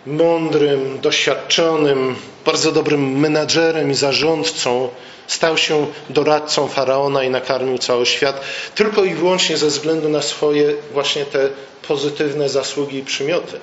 mądrym, 0.05 0.99
doświadczonym, 1.01 2.15
bardzo 2.45 2.71
dobrym 2.71 3.19
menadżerem 3.19 3.91
i 3.91 3.95
zarządcą, 3.95 4.89
stał 5.27 5.57
się 5.57 5.87
doradcą 6.09 6.67
faraona 6.67 7.23
i 7.23 7.29
nakarmił 7.29 7.77
cały 7.77 8.05
świat, 8.05 8.41
tylko 8.75 9.03
i 9.03 9.13
wyłącznie 9.13 9.57
ze 9.57 9.67
względu 9.67 10.09
na 10.09 10.21
swoje 10.21 10.73
właśnie 10.93 11.25
te 11.25 11.49
pozytywne 11.87 12.49
zasługi 12.49 12.97
i 12.97 13.03
przymioty. 13.03 13.59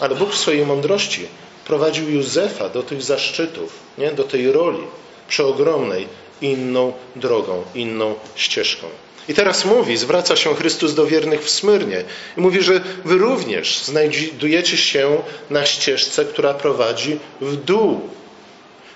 Ale 0.00 0.14
Bóg 0.14 0.30
w 0.30 0.38
swojej 0.38 0.66
mądrości 0.66 1.26
prowadził 1.66 2.10
Józefa 2.10 2.68
do 2.68 2.82
tych 2.82 3.02
zaszczytów, 3.02 3.78
nie? 3.98 4.12
do 4.12 4.24
tej 4.24 4.52
roli 4.52 4.82
przeogromnej, 5.28 6.08
inną 6.40 6.92
drogą, 7.16 7.64
inną 7.74 8.14
ścieżką. 8.34 8.86
I 9.28 9.34
teraz 9.34 9.64
mówi, 9.64 9.96
zwraca 9.96 10.36
się 10.36 10.54
Chrystus 10.54 10.94
do 10.94 11.06
wiernych 11.06 11.44
w 11.44 11.50
Smyrnie 11.50 12.04
i 12.36 12.40
mówi, 12.40 12.62
że 12.62 12.80
wy 13.04 13.18
również 13.18 13.78
znajdujecie 13.78 14.76
się 14.76 15.22
na 15.50 15.66
ścieżce, 15.66 16.24
która 16.24 16.54
prowadzi 16.54 17.18
w 17.40 17.56
dół, 17.56 18.00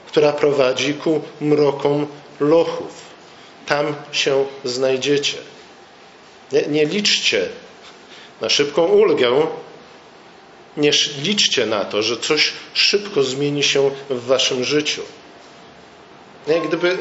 która 0.07 0.33
prowadzi 0.33 0.95
ku 0.95 1.21
mrokom 1.41 2.07
lochów. 2.41 3.03
Tam 3.67 3.95
się 4.13 4.45
znajdziecie. 4.65 5.39
Nie, 6.53 6.63
nie 6.67 6.87
liczcie 6.87 7.49
na 8.41 8.49
szybką 8.49 8.85
ulgę, 8.85 9.47
nie 10.77 10.91
liczcie 11.23 11.67
na 11.67 11.85
to, 11.85 12.03
że 12.03 12.17
coś 12.17 12.53
szybko 12.75 13.23
zmieni 13.23 13.63
się 13.63 13.91
w 14.11 14.27
waszym 14.27 14.65
życiu. 14.65 15.03
Nie, 16.49 16.61
gdyby 16.61 16.99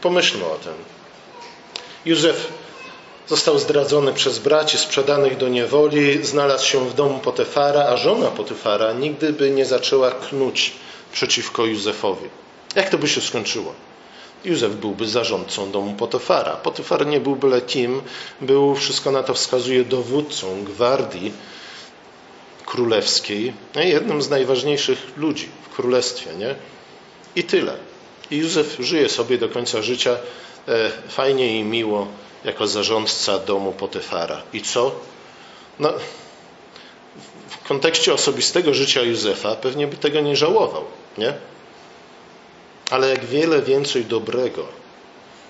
Pomyślmy 0.00 0.44
o 0.44 0.54
tym. 0.54 0.72
Józef 2.04 2.52
Został 3.30 3.58
zdradzony 3.58 4.12
przez 4.12 4.38
braci, 4.38 4.78
sprzedanych 4.78 5.36
do 5.36 5.48
niewoli, 5.48 6.24
znalazł 6.26 6.66
się 6.66 6.88
w 6.88 6.94
domu 6.94 7.18
Potyfara, 7.18 7.82
a 7.82 7.96
żona 7.96 8.26
Potyfara 8.30 8.92
nigdy 8.92 9.32
by 9.32 9.50
nie 9.50 9.64
zaczęła 9.64 10.10
knuć 10.10 10.72
przeciwko 11.12 11.66
Józefowi. 11.66 12.28
Jak 12.76 12.88
to 12.88 12.98
by 12.98 13.08
się 13.08 13.20
skończyło? 13.20 13.74
Józef 14.44 14.72
byłby 14.72 15.08
zarządcą 15.08 15.70
domu 15.70 15.94
Potyfara. 15.94 16.56
Potyfar 16.56 17.06
nie 17.06 17.20
był 17.20 17.36
byle 17.36 17.62
kim, 17.62 18.02
był, 18.40 18.74
wszystko 18.74 19.10
na 19.10 19.22
to 19.22 19.34
wskazuje, 19.34 19.84
dowódcą 19.84 20.64
gwardii 20.64 21.32
królewskiej, 22.66 23.52
jednym 23.74 24.22
z 24.22 24.30
najważniejszych 24.30 24.98
ludzi 25.16 25.48
w 25.70 25.74
królestwie, 25.74 26.30
nie? 26.34 26.54
I 27.36 27.44
tyle. 27.44 27.89
I 28.30 28.36
Józef 28.36 28.76
żyje 28.80 29.08
sobie 29.08 29.38
do 29.38 29.48
końca 29.48 29.82
życia 29.82 30.16
e, 30.68 30.90
fajnie 31.08 31.58
i 31.58 31.64
miło 31.64 32.06
jako 32.44 32.66
zarządca 32.66 33.38
domu 33.38 33.72
Potyfara. 33.72 34.42
I 34.52 34.62
co? 34.62 34.92
No, 35.78 35.92
w 37.48 37.68
kontekście 37.68 38.14
osobistego 38.14 38.74
życia 38.74 39.02
Józefa 39.02 39.56
pewnie 39.56 39.86
by 39.86 39.96
tego 39.96 40.20
nie 40.20 40.36
żałował, 40.36 40.84
nie? 41.18 41.34
Ale 42.90 43.10
jak 43.10 43.24
wiele 43.24 43.62
więcej 43.62 44.04
dobrego 44.04 44.64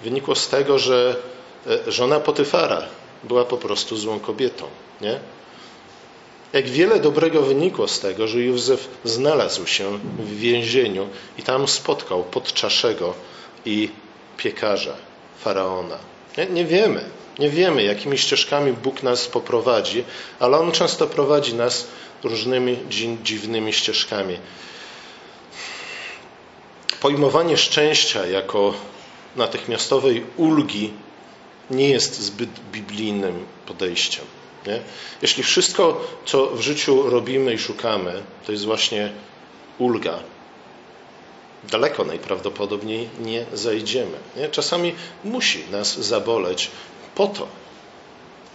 wynikło 0.03 0.35
z 0.35 0.49
tego, 0.49 0.79
że 0.79 1.17
e, 1.67 1.93
żona 1.93 2.21
Potyfara 2.21 2.83
była 3.25 3.45
po 3.45 3.57
prostu 3.57 3.97
złą 3.97 4.21
kobietą, 4.21 4.65
nie? 5.01 5.21
Jak 6.53 6.69
wiele 6.69 7.01
dobrego 7.01 7.43
wynikło 7.43 7.89
z 7.89 8.01
tego, 8.01 8.29
że 8.29 8.41
Józef 8.41 8.89
znalazł 9.05 9.67
się 9.67 9.99
w 10.19 10.39
więzieniu 10.39 11.09
i 11.39 11.43
tam 11.43 11.69
spotkał 11.69 12.25
podczaszego 12.25 13.15
i 13.65 13.89
piekarza, 14.37 14.97
faraona. 15.41 15.99
Nie, 16.39 16.47
nie 16.47 16.65
wiemy, 16.65 17.05
nie 17.39 17.51
wiemy, 17.51 17.83
jakimi 17.83 18.19
ścieżkami 18.19 18.73
Bóg 18.73 19.03
nas 19.03 19.27
poprowadzi, 19.27 20.05
ale 20.41 20.59
On 20.59 20.73
często 20.73 21.07
prowadzi 21.07 21.55
nas 21.55 21.87
różnymi 22.25 22.79
dziwnymi 23.23 23.73
ścieżkami. 23.73 24.37
Pojmowanie 27.01 27.57
szczęścia 27.57 28.27
jako 28.27 28.75
natychmiastowej 29.37 30.27
ulgi 30.37 30.93
nie 31.71 31.89
jest 31.89 32.21
zbyt 32.21 32.51
biblijnym 32.73 33.47
podejściem. 33.67 34.25
Nie? 34.67 34.81
Jeśli 35.23 35.43
wszystko, 35.43 36.05
co 36.25 36.47
w 36.47 36.61
życiu 36.61 37.11
robimy 37.11 37.55
i 37.55 37.59
szukamy, 37.59 38.23
to 38.47 38.53
jest 38.53 38.65
właśnie 38.65 39.13
ulga, 39.79 40.19
daleko 41.71 42.05
najprawdopodobniej 42.05 43.09
nie 43.21 43.45
zajdziemy. 43.53 44.17
Nie? 44.37 44.49
Czasami 44.49 44.95
musi 45.25 45.65
nas 45.71 45.99
zaboleć 45.99 46.71
po 47.15 47.27
to, 47.27 47.47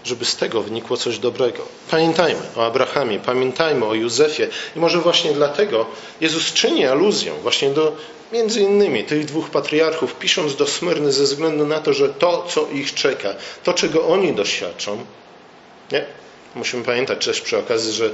żeby 0.03 0.25
z 0.25 0.35
tego 0.35 0.61
wynikło 0.61 0.97
coś 0.97 1.19
dobrego. 1.19 1.67
Pamiętajmy 1.91 2.41
o 2.55 2.65
Abrahamie, 2.65 3.19
pamiętajmy 3.19 3.85
o 3.85 3.93
Józefie 3.93 4.43
i 4.75 4.79
może 4.79 5.01
właśnie 5.01 5.33
dlatego 5.33 5.85
Jezus 6.21 6.53
czyni 6.53 6.85
aluzję 6.85 7.33
właśnie 7.41 7.69
do 7.69 7.95
między 8.33 8.61
innymi 8.61 9.03
tych 9.03 9.25
dwóch 9.25 9.49
patriarchów, 9.49 10.15
pisząc 10.15 10.55
do 10.55 10.67
Smyrny 10.67 11.11
ze 11.11 11.23
względu 11.23 11.67
na 11.67 11.79
to, 11.79 11.93
że 11.93 12.09
to, 12.09 12.45
co 12.49 12.67
ich 12.73 12.93
czeka, 12.93 13.29
to, 13.63 13.73
czego 13.73 14.07
oni 14.07 14.33
doświadczą, 14.33 15.05
nie? 15.91 16.05
Musimy 16.55 16.83
pamiętać 16.83 17.25
też 17.25 17.41
przy 17.41 17.57
okazji, 17.57 17.93
że 17.93 18.09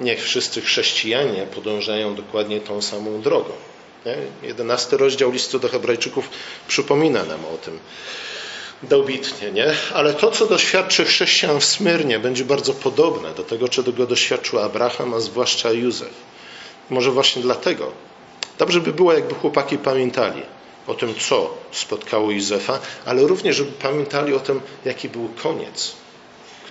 nie 0.00 0.16
wszyscy 0.16 0.60
chrześcijanie 0.60 1.46
podążają 1.54 2.14
dokładnie 2.14 2.60
tą 2.60 2.82
samą 2.82 3.20
drogą. 3.20 3.52
Nie? 4.06 4.16
Jedenasty 4.48 4.96
rozdział 4.96 5.30
listu 5.30 5.58
do 5.58 5.68
Hebrajczyków 5.68 6.30
przypomina 6.68 7.24
nam 7.24 7.44
o 7.44 7.58
tym 7.58 7.78
dobitnie, 8.82 9.50
nie? 9.52 9.74
Ale 9.94 10.14
to, 10.14 10.30
co 10.30 10.46
doświadczy 10.46 11.04
chrześcijan 11.04 11.60
w 11.60 11.64
Smyrnie, 11.64 12.18
będzie 12.18 12.44
bardzo 12.44 12.72
podobne 12.72 13.34
do 13.34 13.42
tego, 13.42 13.68
czego 13.68 14.06
doświadczył 14.06 14.58
Abraham, 14.58 15.14
a 15.14 15.20
zwłaszcza 15.20 15.72
Józef. 15.72 16.14
Może 16.90 17.10
właśnie 17.10 17.42
dlatego 17.42 17.92
dobrze 18.58 18.80
by 18.80 18.92
było, 18.92 19.12
jakby 19.12 19.34
chłopaki 19.34 19.78
pamiętali 19.78 20.42
o 20.86 20.94
tym, 20.94 21.14
co 21.14 21.54
spotkało 21.72 22.30
Józefa, 22.30 22.78
ale 23.04 23.22
również, 23.22 23.56
żeby 23.56 23.72
pamiętali 23.72 24.34
o 24.34 24.40
tym, 24.40 24.60
jaki 24.84 25.08
był 25.08 25.28
koniec, 25.42 25.92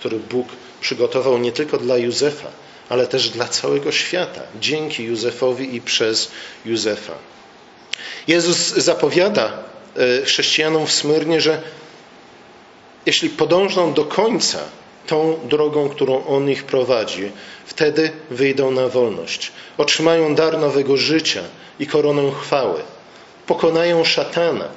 który 0.06 0.20
Bóg 0.30 0.46
przygotował 0.80 1.38
nie 1.38 1.52
tylko 1.52 1.78
dla 1.78 1.96
Józefa, 1.96 2.48
ale 2.88 3.06
też 3.06 3.30
dla 3.30 3.48
całego 3.48 3.92
świata, 3.92 4.40
dzięki 4.60 5.04
Józefowi 5.04 5.74
i 5.74 5.80
przez 5.80 6.30
Józefa. 6.64 7.12
Jezus 8.28 8.56
zapowiada 8.56 9.52
e, 9.96 10.22
chrześcijanom 10.22 10.86
w 10.86 10.92
Smyrnie, 10.92 11.40
że 11.40 11.62
jeśli 13.06 13.30
podążą 13.30 13.92
do 13.92 14.04
końca 14.04 14.58
tą 15.06 15.40
drogą, 15.48 15.88
którą 15.88 16.26
On 16.26 16.50
ich 16.50 16.64
prowadzi, 16.64 17.32
wtedy 17.66 18.10
wyjdą 18.30 18.70
na 18.70 18.88
wolność. 18.88 19.52
Otrzymają 19.78 20.34
dar 20.34 20.58
nowego 20.58 20.96
życia 20.96 21.42
i 21.78 21.86
koronę 21.86 22.32
chwały. 22.42 22.82
Pokonają 23.46 24.04
szatana, 24.04 24.68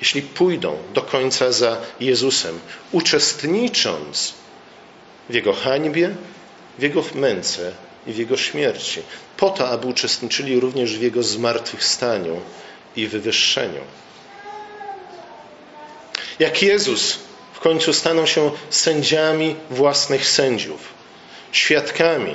jeśli 0.00 0.22
pójdą 0.22 0.76
do 0.94 1.02
końca 1.02 1.52
za 1.52 1.76
Jezusem, 2.00 2.58
uczestnicząc 2.92 4.43
w 5.28 5.34
Jego 5.34 5.52
hańbie, 5.52 6.14
w 6.78 6.82
Jego 6.82 7.04
męce 7.14 7.72
i 8.06 8.12
w 8.12 8.18
Jego 8.18 8.36
śmierci, 8.36 9.02
po 9.36 9.50
to, 9.50 9.68
aby 9.68 9.86
uczestniczyli 9.86 10.60
również 10.60 10.98
w 10.98 11.02
Jego 11.02 11.22
zmartwychwstaniu 11.22 12.40
i 12.96 13.06
wywyższeniu. 13.06 13.80
Jak 16.38 16.62
Jezus 16.62 17.18
w 17.52 17.60
końcu 17.60 17.92
staną 17.92 18.26
się 18.26 18.50
sędziami 18.70 19.56
własnych 19.70 20.28
sędziów, 20.28 20.80
świadkami 21.52 22.34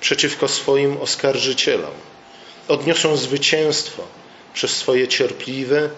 przeciwko 0.00 0.48
swoim 0.48 0.96
oskarżycielom, 0.96 1.94
odniosą 2.68 3.16
zwycięstwo 3.16 4.02
przez 4.54 4.76
swoje 4.76 5.08
cierpliwe 5.08 5.90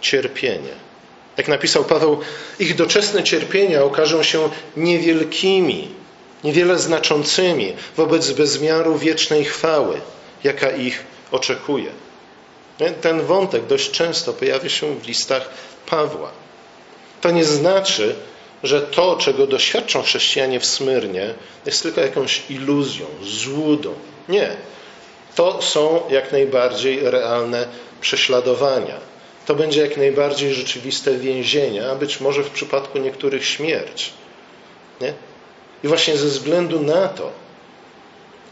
cierpienie. 0.00 0.89
Jak 1.36 1.48
napisał 1.48 1.84
Paweł, 1.84 2.20
ich 2.58 2.76
doczesne 2.76 3.24
cierpienia 3.24 3.84
okażą 3.84 4.22
się 4.22 4.48
niewielkimi, 4.76 5.88
niewiele 6.44 6.78
znaczącymi 6.78 7.72
wobec 7.96 8.30
bezmiaru 8.30 8.98
wiecznej 8.98 9.44
chwały, 9.44 10.00
jaka 10.44 10.70
ich 10.70 11.04
oczekuje. 11.30 11.90
Ten 13.00 13.22
wątek 13.22 13.66
dość 13.66 13.90
często 13.90 14.32
pojawia 14.32 14.68
się 14.68 15.00
w 15.00 15.06
listach 15.06 15.48
Pawła. 15.86 16.30
To 17.20 17.30
nie 17.30 17.44
znaczy, 17.44 18.14
że 18.62 18.80
to, 18.82 19.16
czego 19.16 19.46
doświadczą 19.46 20.02
chrześcijanie 20.02 20.60
w 20.60 20.66
Smyrnie, 20.66 21.34
jest 21.66 21.82
tylko 21.82 22.00
jakąś 22.00 22.42
iluzją, 22.50 23.06
złudą. 23.22 23.94
Nie. 24.28 24.56
To 25.34 25.62
są 25.62 26.02
jak 26.10 26.32
najbardziej 26.32 27.00
realne 27.02 27.68
prześladowania. 28.00 29.09
To 29.46 29.54
będzie 29.54 29.80
jak 29.80 29.96
najbardziej 29.96 30.54
rzeczywiste 30.54 31.18
więzienie, 31.18 31.90
a 31.90 31.94
być 31.94 32.20
może 32.20 32.42
w 32.42 32.50
przypadku 32.50 32.98
niektórych 32.98 33.44
śmierć. 33.44 34.12
Nie? 35.00 35.14
I 35.84 35.88
właśnie 35.88 36.16
ze 36.16 36.26
względu 36.26 36.80
na 36.80 37.08
to, 37.08 37.32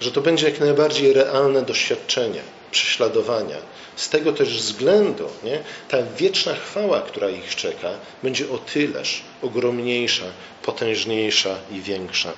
że 0.01 0.12
to 0.12 0.20
będzie 0.20 0.48
jak 0.48 0.61
najbardziej 0.61 1.12
realne 1.12 1.62
doświadczenie 1.62 2.40
prześladowania, 2.70 3.57
z 3.96 4.09
tego 4.09 4.33
też 4.33 4.57
względu 4.57 5.29
nie, 5.44 5.61
ta 5.88 5.98
wieczna 6.03 6.55
chwała, 6.55 7.01
która 7.01 7.31
ich 7.31 7.57
czeka, 7.57 7.90
będzie 8.22 8.51
o 8.51 8.59
tyleż 8.59 9.22
ogromniejsza, 9.42 10.24
potężniejsza 10.62 11.59
i 11.72 11.81
większa. 11.81 12.33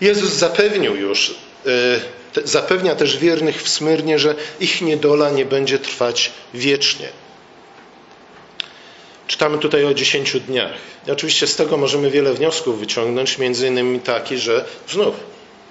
Jezus 0.00 0.32
zapewnił 0.32 0.96
już, 0.96 1.34
yy, 1.64 2.44
zapewnia 2.44 2.94
też 2.94 3.18
wiernych 3.18 3.62
w 3.62 3.68
Smyrnie, 3.68 4.18
że 4.18 4.34
ich 4.60 4.80
niedola 4.80 5.30
nie 5.30 5.44
będzie 5.44 5.78
trwać 5.78 6.32
wiecznie. 6.54 7.08
Czytamy 9.30 9.58
tutaj 9.58 9.84
o 9.84 9.94
dziesięciu 9.94 10.40
dniach. 10.40 10.72
I 11.06 11.10
oczywiście 11.10 11.46
z 11.46 11.56
tego 11.56 11.76
możemy 11.76 12.10
wiele 12.10 12.34
wniosków 12.34 12.80
wyciągnąć, 12.80 13.38
między 13.38 13.68
innymi 13.68 14.00
taki, 14.00 14.38
że 14.38 14.64
znów 14.88 15.14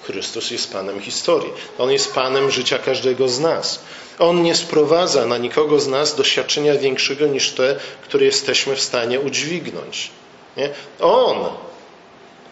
Chrystus 0.04 0.52
jest 0.52 0.74
Panem 0.74 1.02
historii. 1.02 1.52
On 1.78 1.92
jest 1.92 2.14
Panem 2.14 2.52
życia 2.52 2.80
każdego 2.80 3.30
z 3.30 3.40
nas. 3.40 3.80
On 4.20 4.44
nie 4.44 4.56
sprowadza 4.56 5.26
na 5.26 5.38
nikogo 5.38 5.80
z 5.80 5.88
nas 5.88 6.16
doświadczenia 6.16 6.76
większego 6.76 7.28
niż 7.28 7.52
te, 7.52 7.76
które 8.04 8.26
jesteśmy 8.26 8.76
w 8.76 8.82
stanie 8.82 9.20
udźwignąć. 9.20 10.12
Nie? 10.58 10.70
On 11.00 11.38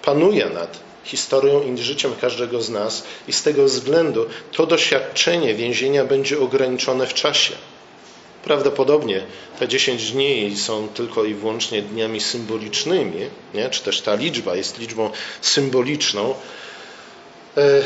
panuje 0.04 0.46
nad 0.46 0.80
historią 1.04 1.64
i 1.64 1.78
życiem 1.78 2.16
każdego 2.22 2.62
z 2.62 2.70
nas 2.70 3.04
i 3.28 3.34
z 3.34 3.44
tego 3.44 3.64
względu 3.64 4.26
to 4.52 4.66
doświadczenie 4.66 5.56
więzienia 5.56 6.06
będzie 6.06 6.40
ograniczone 6.40 7.08
w 7.08 7.14
czasie. 7.14 7.54
Prawdopodobnie 8.48 9.24
te 9.60 9.68
10 9.68 10.12
dni 10.12 10.58
są 10.58 10.88
tylko 10.88 11.24
i 11.24 11.34
wyłącznie 11.34 11.82
dniami 11.82 12.22
symbolicznymi, 12.22 13.30
nie? 13.54 13.70
czy 13.70 13.84
też 13.84 14.02
ta 14.02 14.16
liczba 14.16 14.56
jest 14.56 14.80
liczbą 14.80 15.12
symboliczną, 15.42 16.36
e, 17.58 17.82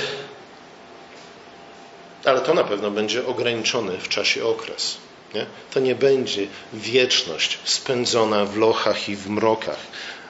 ale 2.25 2.41
to 2.41 2.53
na 2.53 2.63
pewno 2.63 2.91
będzie 2.91 3.25
ograniczony 3.25 3.97
w 3.97 4.09
czasie 4.09 4.45
okres. 4.45 4.97
Nie? 5.33 5.45
To 5.73 5.79
nie 5.79 5.95
będzie 5.95 6.47
wieczność 6.73 7.59
spędzona 7.63 8.45
w 8.45 8.57
lochach 8.57 9.09
i 9.09 9.15
w 9.15 9.29
mrokach. 9.29 9.79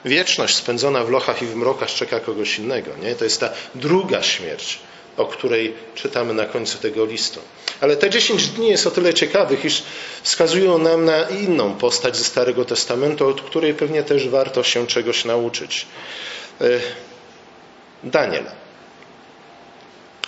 Wieczność 0.04 0.56
spędzona 0.56 1.04
w 1.04 1.10
lochach 1.10 1.42
i 1.42 1.46
w 1.46 1.56
mrokach 1.56 1.90
czeka 1.94 2.20
kogoś 2.20 2.58
innego. 2.58 2.90
Nie? 3.02 3.14
To 3.14 3.24
jest 3.24 3.40
ta 3.40 3.50
druga 3.74 4.22
śmierć, 4.22 4.78
o 5.16 5.26
której 5.26 5.74
czytamy 5.94 6.34
na 6.34 6.46
końcu 6.46 6.78
tego 6.78 7.04
listu. 7.04 7.40
Ale 7.82 7.96
te 7.96 8.10
10 8.10 8.48
dni 8.48 8.68
jest 8.68 8.86
o 8.86 8.90
tyle 8.90 9.14
ciekawych, 9.14 9.64
iż 9.64 9.82
wskazują 10.22 10.78
nam 10.78 11.04
na 11.04 11.28
inną 11.28 11.74
postać 11.74 12.16
ze 12.16 12.24
Starego 12.24 12.64
Testamentu, 12.64 13.28
od 13.28 13.40
której 13.40 13.74
pewnie 13.74 14.02
też 14.02 14.28
warto 14.28 14.62
się 14.62 14.86
czegoś 14.86 15.24
nauczyć. 15.24 15.86
E, 16.60 16.64
Daniel. 18.04 18.44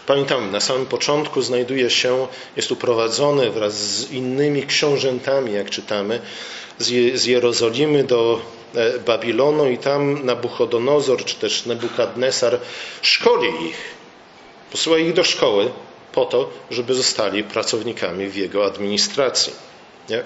Pamiętam, 0.07 0.51
na 0.51 0.61
samym 0.61 0.87
początku 0.87 1.43
znajduje 1.43 1.90
się, 1.90 2.27
jest 2.57 2.73
uprowadzony 2.73 3.51
wraz 3.51 3.75
z 3.75 4.11
innymi 4.11 4.67
książętami, 4.67 5.53
jak 5.53 5.71
czytamy, 5.71 6.21
z 7.14 7.25
Jerozolimy 7.25 8.05
do 8.05 8.40
e, 8.75 8.99
Babilonu 8.99 9.71
i 9.71 9.79
tam 9.79 10.27
Nabuchodonozor 10.27 11.25
czy 11.25 11.37
też 11.37 11.67
Nebukadnesar 11.67 12.59
szkoli 13.03 13.69
ich. 13.69 13.95
Posyła 14.73 14.99
ich 14.99 15.12
do 15.12 15.25
szkoły 15.25 15.71
po 16.14 16.24
to, 16.24 16.50
żeby 16.70 16.94
zostali 16.94 17.44
pracownikami 17.44 18.29
w 18.29 18.37
jego 18.37 18.66
administracji. 18.66 19.53
Nie? 20.11 20.22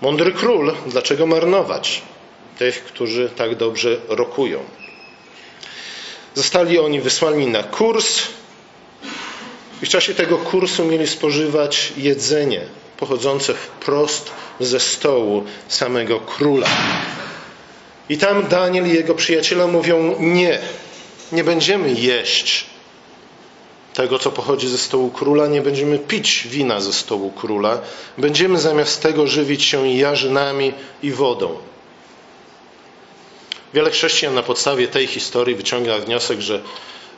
Mądry 0.00 0.32
król, 0.32 0.74
dlaczego 0.86 1.26
marnować 1.26 2.02
tych, 2.58 2.84
którzy 2.84 3.30
tak 3.36 3.54
dobrze 3.56 4.00
rokują? 4.08 4.64
Zostali 6.34 6.78
oni 6.78 7.00
wysłani 7.00 7.46
na 7.46 7.62
kurs 7.62 8.22
i 9.82 9.86
w 9.86 9.88
czasie 9.88 10.14
tego 10.14 10.38
kursu 10.38 10.84
mieli 10.84 11.06
spożywać 11.06 11.92
jedzenie 11.96 12.60
pochodzące 12.96 13.54
wprost 13.54 14.30
ze 14.60 14.80
stołu 14.80 15.44
samego 15.68 16.20
króla. 16.20 16.68
I 18.08 18.18
tam 18.18 18.48
Daniel 18.48 18.86
i 18.86 18.94
jego 18.94 19.14
przyjaciele 19.14 19.66
mówią: 19.66 20.16
Nie, 20.20 20.58
nie 21.32 21.44
będziemy 21.44 21.92
jeść 21.92 22.66
tego, 23.98 24.18
co 24.18 24.30
pochodzi 24.30 24.68
ze 24.68 24.78
stołu 24.78 25.10
króla, 25.10 25.46
nie 25.46 25.62
będziemy 25.62 25.98
pić 25.98 26.48
wina 26.48 26.80
ze 26.80 26.92
stołu 26.92 27.30
króla, 27.30 27.78
będziemy 28.18 28.58
zamiast 28.58 29.02
tego 29.02 29.26
żywić 29.26 29.64
się 29.64 29.88
jarzynami 29.88 30.72
i 31.02 31.10
wodą. 31.10 31.58
Wiele 33.74 33.90
chrześcijan 33.90 34.34
na 34.34 34.42
podstawie 34.42 34.88
tej 34.88 35.06
historii 35.06 35.54
wyciąga 35.54 35.98
wniosek, 35.98 36.40
że 36.40 36.62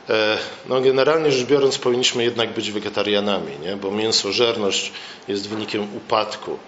e, 0.09 0.37
no 0.69 0.81
generalnie 0.81 1.31
rzecz 1.31 1.47
biorąc 1.47 1.77
powinniśmy 1.77 2.23
jednak 2.23 2.53
być 2.53 2.71
wegetarianami, 2.71 3.59
nie? 3.59 3.75
bo 3.75 3.91
mięsożerność 3.91 4.91
jest 5.27 5.49
wynikiem 5.49 5.95
upadku, 5.97 6.59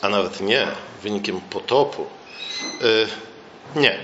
a 0.00 0.08
nawet 0.08 0.40
nie, 0.40 0.68
wynikiem 1.02 1.40
potopu. 1.40 2.06
E, 3.76 3.80
nie, 3.80 3.98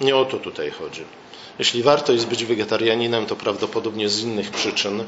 nie 0.00 0.16
o 0.16 0.24
to 0.24 0.38
tutaj 0.38 0.70
chodzi. 0.70 1.04
Jeśli 1.58 1.82
warto 1.82 2.12
jest 2.12 2.26
być 2.26 2.44
wegetarianinem, 2.44 3.26
to 3.26 3.36
prawdopodobnie 3.36 4.08
z 4.08 4.20
innych 4.20 4.50
przyczyn, 4.50 5.00
e, 5.00 5.04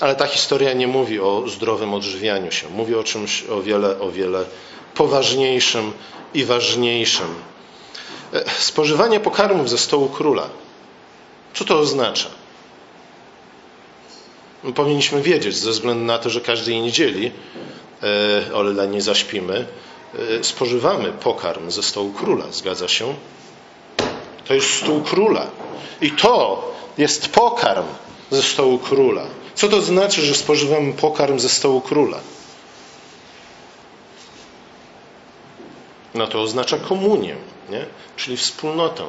ale 0.00 0.14
ta 0.14 0.26
historia 0.26 0.72
nie 0.72 0.86
mówi 0.86 1.20
o 1.20 1.44
zdrowym 1.48 1.94
odżywianiu 1.94 2.52
się. 2.52 2.68
Mówi 2.68 2.94
o 2.94 3.04
czymś 3.04 3.44
o 3.44 3.62
wiele, 3.62 4.00
o 4.00 4.10
wiele 4.10 4.44
poważniejszym 4.94 5.92
i 6.34 6.44
ważniejszym. 6.44 7.34
E, 8.32 8.50
spożywanie 8.50 9.20
pokarmów 9.20 9.70
ze 9.70 9.78
stołu 9.78 10.08
króla. 10.08 10.48
Co 11.54 11.64
to 11.64 11.78
oznacza? 11.78 12.28
No, 14.64 14.72
powinniśmy 14.72 15.22
wiedzieć, 15.22 15.56
ze 15.56 15.70
względu 15.70 16.04
na 16.04 16.18
to, 16.18 16.30
że 16.30 16.40
każdej 16.40 16.80
niedzieli, 16.80 17.32
e, 18.02 18.54
o 18.54 18.70
ile 18.70 18.88
nie 18.88 19.02
zaśpimy, 19.02 19.66
spożywamy 20.42 21.12
pokarm 21.12 21.70
ze 21.70 21.82
stołu 21.82 22.12
króla. 22.12 22.44
Zgadza 22.52 22.88
się? 22.88 23.14
To 24.48 24.54
jest 24.54 24.74
stół 24.74 25.02
króla. 25.02 25.46
I 26.00 26.10
to 26.10 26.64
jest 26.98 27.28
pokarm 27.28 27.86
ze 28.30 28.42
stołu 28.42 28.78
króla. 28.78 29.26
Co 29.54 29.68
to 29.68 29.82
znaczy, 29.82 30.22
że 30.22 30.34
spożywamy 30.34 30.92
pokarm 30.92 31.38
ze 31.38 31.48
stołu 31.48 31.80
króla? 31.80 32.20
No 36.14 36.26
to 36.26 36.42
oznacza 36.42 36.78
komunię, 36.78 37.36
nie? 37.70 37.86
czyli 38.16 38.36
wspólnotę. 38.36 39.04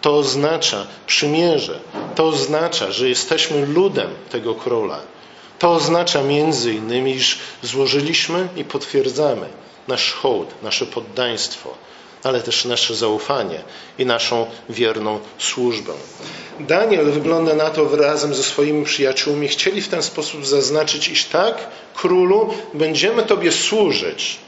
To 0.00 0.16
oznacza 0.16 0.86
przymierze. 1.06 1.80
To 2.14 2.26
oznacza, 2.26 2.92
że 2.92 3.08
jesteśmy 3.08 3.66
ludem 3.66 4.10
tego 4.30 4.54
króla. 4.54 5.00
To 5.58 5.72
oznacza 5.72 6.22
między 6.22 6.74
innymi, 6.74 7.14
iż 7.14 7.38
złożyliśmy 7.62 8.48
i 8.56 8.64
potwierdzamy 8.64 9.48
nasz 9.88 10.12
hołd, 10.12 10.54
nasze 10.62 10.86
poddaństwo 10.86 11.74
ale 12.22 12.40
też 12.40 12.64
nasze 12.64 12.94
zaufanie 12.94 13.62
i 13.98 14.06
naszą 14.06 14.46
wierną 14.68 15.20
służbę. 15.38 15.92
Daniel 16.60 17.10
wygląda 17.10 17.54
na 17.54 17.70
to 17.70 17.96
razem 17.96 18.34
ze 18.34 18.42
swoimi 18.42 18.84
przyjaciółmi. 18.84 19.48
Chcieli 19.48 19.80
w 19.80 19.88
ten 19.88 20.02
sposób 20.02 20.46
zaznaczyć, 20.46 21.08
iż 21.08 21.24
tak, 21.24 21.68
królu, 21.94 22.54
będziemy 22.74 23.22
Tobie 23.22 23.52
służyć. 23.52 24.38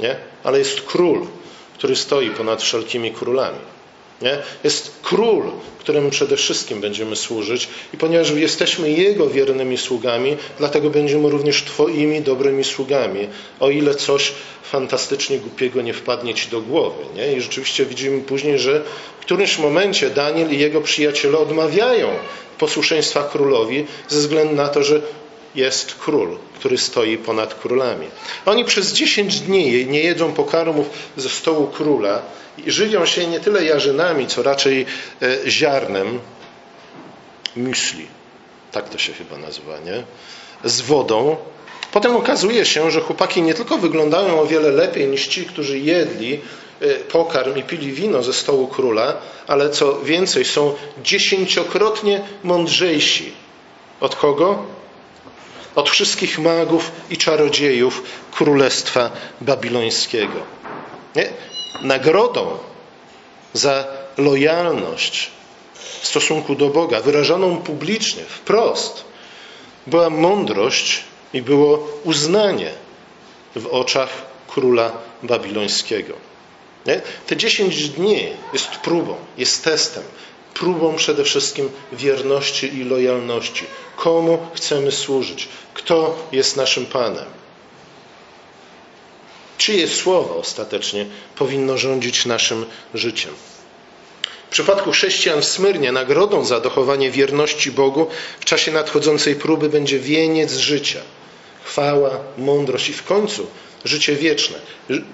Nie? 0.00 0.16
Ale 0.44 0.58
jest 0.58 0.80
król, 0.80 1.26
który 1.74 1.96
stoi 1.96 2.30
ponad 2.30 2.62
wszelkimi 2.62 3.10
królami. 3.10 3.58
Nie? 4.22 4.38
Jest 4.64 4.92
król, 5.02 5.42
któremu 5.78 6.10
przede 6.10 6.36
wszystkim 6.36 6.80
będziemy 6.80 7.16
służyć, 7.16 7.68
i 7.94 7.96
ponieważ 7.96 8.30
jesteśmy 8.30 8.90
Jego 8.90 9.30
wiernymi 9.30 9.78
sługami, 9.78 10.36
dlatego 10.58 10.90
będziemy 10.90 11.30
również 11.30 11.62
Twoimi 11.62 12.20
dobrymi 12.20 12.64
sługami, 12.64 13.28
o 13.60 13.70
ile 13.70 13.94
coś 13.94 14.32
fantastycznie 14.62 15.38
głupiego 15.38 15.82
nie 15.82 15.94
wpadnie 15.94 16.34
Ci 16.34 16.48
do 16.48 16.60
głowy. 16.60 17.02
Nie? 17.16 17.32
I 17.32 17.40
rzeczywiście 17.40 17.86
widzimy 17.86 18.22
później, 18.22 18.58
że 18.58 18.82
w 19.20 19.24
którymś 19.24 19.58
momencie 19.58 20.10
Daniel 20.10 20.54
i 20.54 20.58
jego 20.58 20.80
przyjaciele 20.80 21.38
odmawiają 21.38 22.08
posłuszeństwa 22.58 23.22
królowi 23.32 23.86
ze 24.08 24.18
względu 24.18 24.54
na 24.54 24.68
to, 24.68 24.82
że 24.82 25.02
jest 25.54 25.94
król, 25.94 26.38
który 26.54 26.78
stoi 26.78 27.18
ponad 27.18 27.54
królami. 27.54 28.06
Oni 28.46 28.64
przez 28.64 28.92
dziesięć 28.92 29.40
dni 29.40 29.86
nie 29.86 30.00
jedzą 30.00 30.32
pokarmów 30.32 30.90
ze 31.16 31.28
stołu 31.28 31.66
króla 31.66 32.22
i 32.58 32.70
żywią 32.70 33.06
się 33.06 33.26
nie 33.26 33.40
tyle 33.40 33.64
jarzynami, 33.64 34.26
co 34.26 34.42
raczej 34.42 34.86
e, 35.22 35.50
ziarnem 35.50 36.20
myśli. 37.56 38.06
Tak 38.72 38.88
to 38.88 38.98
się 38.98 39.12
chyba 39.12 39.38
nazywa, 39.38 39.78
nie? 39.78 40.02
Z 40.64 40.80
wodą. 40.80 41.36
Potem 41.92 42.16
okazuje 42.16 42.64
się, 42.64 42.90
że 42.90 43.00
chłopaki 43.00 43.42
nie 43.42 43.54
tylko 43.54 43.78
wyglądają 43.78 44.40
o 44.40 44.46
wiele 44.46 44.70
lepiej 44.70 45.08
niż 45.08 45.26
ci, 45.26 45.44
którzy 45.44 45.78
jedli 45.78 46.40
e, 46.80 46.94
pokarm 46.94 47.56
i 47.56 47.62
pili 47.62 47.92
wino 47.92 48.22
ze 48.22 48.32
stołu 48.32 48.68
króla, 48.68 49.16
ale 49.46 49.70
co 49.70 50.00
więcej, 50.02 50.44
są 50.44 50.74
dziesięciokrotnie 51.02 52.20
mądrzejsi. 52.44 53.32
Od 54.00 54.16
kogo? 54.16 54.64
Od 55.74 55.90
wszystkich 55.90 56.38
magów 56.38 56.92
i 57.10 57.16
czarodziejów 57.16 58.02
królestwa 58.32 59.10
babilońskiego. 59.40 60.40
Nie? 61.16 61.28
Nagrodą 61.82 62.58
za 63.52 63.84
lojalność 64.16 65.30
w 66.00 66.06
stosunku 66.06 66.54
do 66.54 66.68
Boga, 66.68 67.00
wyrażaną 67.00 67.56
publicznie, 67.56 68.22
wprost, 68.22 69.04
była 69.86 70.10
mądrość 70.10 71.04
i 71.32 71.42
było 71.42 71.88
uznanie 72.04 72.70
w 73.56 73.66
oczach 73.66 74.08
króla 74.48 74.92
babilońskiego. 75.22 76.14
Nie? 76.86 77.00
Te 77.26 77.36
dziesięć 77.36 77.88
dni 77.88 78.28
jest 78.52 78.68
próbą, 78.68 79.16
jest 79.38 79.64
testem, 79.64 80.02
próbą 80.54 80.96
przede 80.96 81.24
wszystkim 81.24 81.70
wierności 81.92 82.78
i 82.78 82.84
lojalności. 82.84 83.64
Komu 83.96 84.38
chcemy 84.54 84.92
służyć? 84.92 85.48
Kto 85.74 86.28
jest 86.32 86.56
naszym 86.56 86.86
Panem? 86.86 87.26
Czyje 89.58 89.88
słowo 89.88 90.36
ostatecznie 90.36 91.06
powinno 91.36 91.78
rządzić 91.78 92.26
naszym 92.26 92.66
życiem? 92.94 93.30
W 94.48 94.52
przypadku 94.52 94.90
chrześcijan 94.90 95.40
w 95.40 95.44
Smyrnie 95.44 95.92
nagrodą 95.92 96.44
za 96.44 96.60
dochowanie 96.60 97.10
wierności 97.10 97.70
Bogu 97.70 98.06
w 98.40 98.44
czasie 98.44 98.72
nadchodzącej 98.72 99.36
próby 99.36 99.68
będzie 99.68 99.98
wieniec 99.98 100.52
życia. 100.52 101.00
Chwała, 101.64 102.10
mądrość 102.38 102.88
i 102.88 102.92
w 102.92 103.04
końcu 103.04 103.46
życie 103.84 104.16
wieczne, 104.16 104.58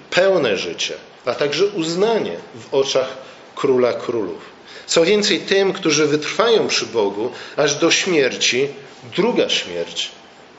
pełne 0.09 0.57
życie, 0.57 0.93
a 1.25 1.35
także 1.35 1.65
uznanie 1.65 2.37
w 2.55 2.73
oczach 2.73 3.17
Króla 3.55 3.93
Królów. 3.93 4.56
Co 4.87 5.05
więcej, 5.05 5.39
tym, 5.39 5.73
którzy 5.73 6.05
wytrwają 6.05 6.67
przy 6.67 6.85
Bogu 6.85 7.31
aż 7.57 7.75
do 7.75 7.91
śmierci, 7.91 8.67
druga 9.15 9.49
śmierć 9.49 10.11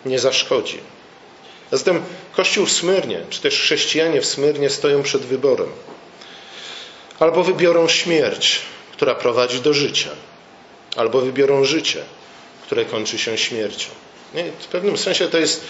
nie 0.07 0.19
zaszkodzi. 0.19 0.79
Zatem 1.73 2.03
Kościół 2.33 2.67
w 2.67 2.73
Smyrnie, 2.73 3.21
czy 3.31 3.41
też 3.41 3.61
chrześcijanie 3.61 4.21
w 4.21 4.27
Smyrnie 4.27 4.71
stoją 4.71 5.03
przed 5.03 5.23
wyborem. 5.23 5.69
Albo 7.19 7.45
wybiorą 7.45 7.89
śmierć, 7.89 8.61
która 8.93 9.15
prowadzi 9.15 9.61
do 9.61 9.75
życia, 9.75 10.11
albo 10.97 11.21
wybiorą 11.21 11.65
życie, 11.65 12.03
które 12.63 12.85
kończy 12.85 13.19
się 13.19 13.39
śmiercią. 13.39 13.89
W 14.61 14.67
pewnym 14.67 14.99
sensie 14.99 15.29
to 15.29 15.39
jest 15.39 15.65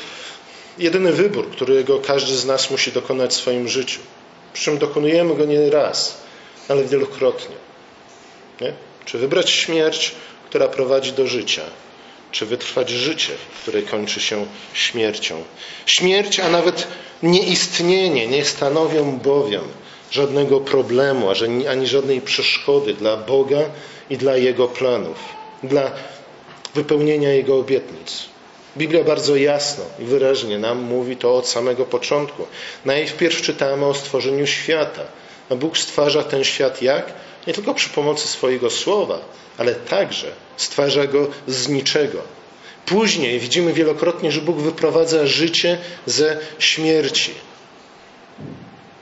jedyny 0.78 1.12
wybór, 1.12 1.50
którego 1.50 1.98
każdy 1.98 2.36
z 2.36 2.46
nas 2.46 2.70
musi 2.70 2.92
dokonać 2.92 3.30
w 3.30 3.36
swoim 3.36 3.68
życiu. 3.68 4.00
Przy 4.52 4.64
czym 4.64 4.78
dokonujemy 4.78 5.34
go 5.34 5.44
nie 5.44 5.70
raz, 5.70 6.18
ale 6.68 6.84
wielokrotnie. 6.84 7.67
Nie? 8.60 8.72
Czy 9.04 9.18
wybrać 9.18 9.50
śmierć, 9.50 10.14
która 10.48 10.68
prowadzi 10.68 11.12
do 11.12 11.26
życia, 11.26 11.62
czy 12.32 12.46
wytrwać 12.46 12.90
życie, 12.90 13.32
które 13.62 13.82
kończy 13.82 14.20
się 14.20 14.46
śmiercią. 14.74 15.44
Śmierć, 15.86 16.40
a 16.40 16.48
nawet 16.48 16.86
nieistnienie 17.22 18.26
nie 18.26 18.44
stanowią 18.44 19.18
bowiem 19.18 19.64
żadnego 20.10 20.60
problemu, 20.60 21.28
ani 21.68 21.86
żadnej 21.86 22.20
przeszkody 22.20 22.94
dla 22.94 23.16
Boga 23.16 23.60
i 24.10 24.16
dla 24.16 24.36
Jego 24.36 24.68
planów, 24.68 25.18
dla 25.62 25.90
wypełnienia 26.74 27.32
Jego 27.32 27.58
obietnic. 27.58 28.24
Biblia 28.76 29.04
bardzo 29.04 29.36
jasno 29.36 29.84
i 29.98 30.04
wyraźnie 30.04 30.58
nam 30.58 30.78
mówi 30.78 31.16
to 31.16 31.36
od 31.36 31.48
samego 31.48 31.84
początku. 31.84 32.46
Najpierw 32.84 33.42
czytamy 33.42 33.86
o 33.86 33.94
stworzeniu 33.94 34.46
świata. 34.46 35.02
A 35.50 35.54
Bóg 35.54 35.78
stwarza 35.78 36.22
ten 36.22 36.44
świat 36.44 36.82
jak? 36.82 37.12
Nie 37.46 37.54
tylko 37.54 37.74
przy 37.74 37.88
pomocy 37.88 38.28
swojego 38.28 38.70
słowa, 38.70 39.20
ale 39.58 39.74
także 39.74 40.32
stwarza 40.56 41.06
go 41.06 41.28
z 41.46 41.68
niczego. 41.68 42.22
Później 42.86 43.40
widzimy 43.40 43.72
wielokrotnie, 43.72 44.32
że 44.32 44.40
Bóg 44.40 44.56
wyprowadza 44.56 45.26
życie 45.26 45.78
ze 46.06 46.40
śmierci. 46.58 47.34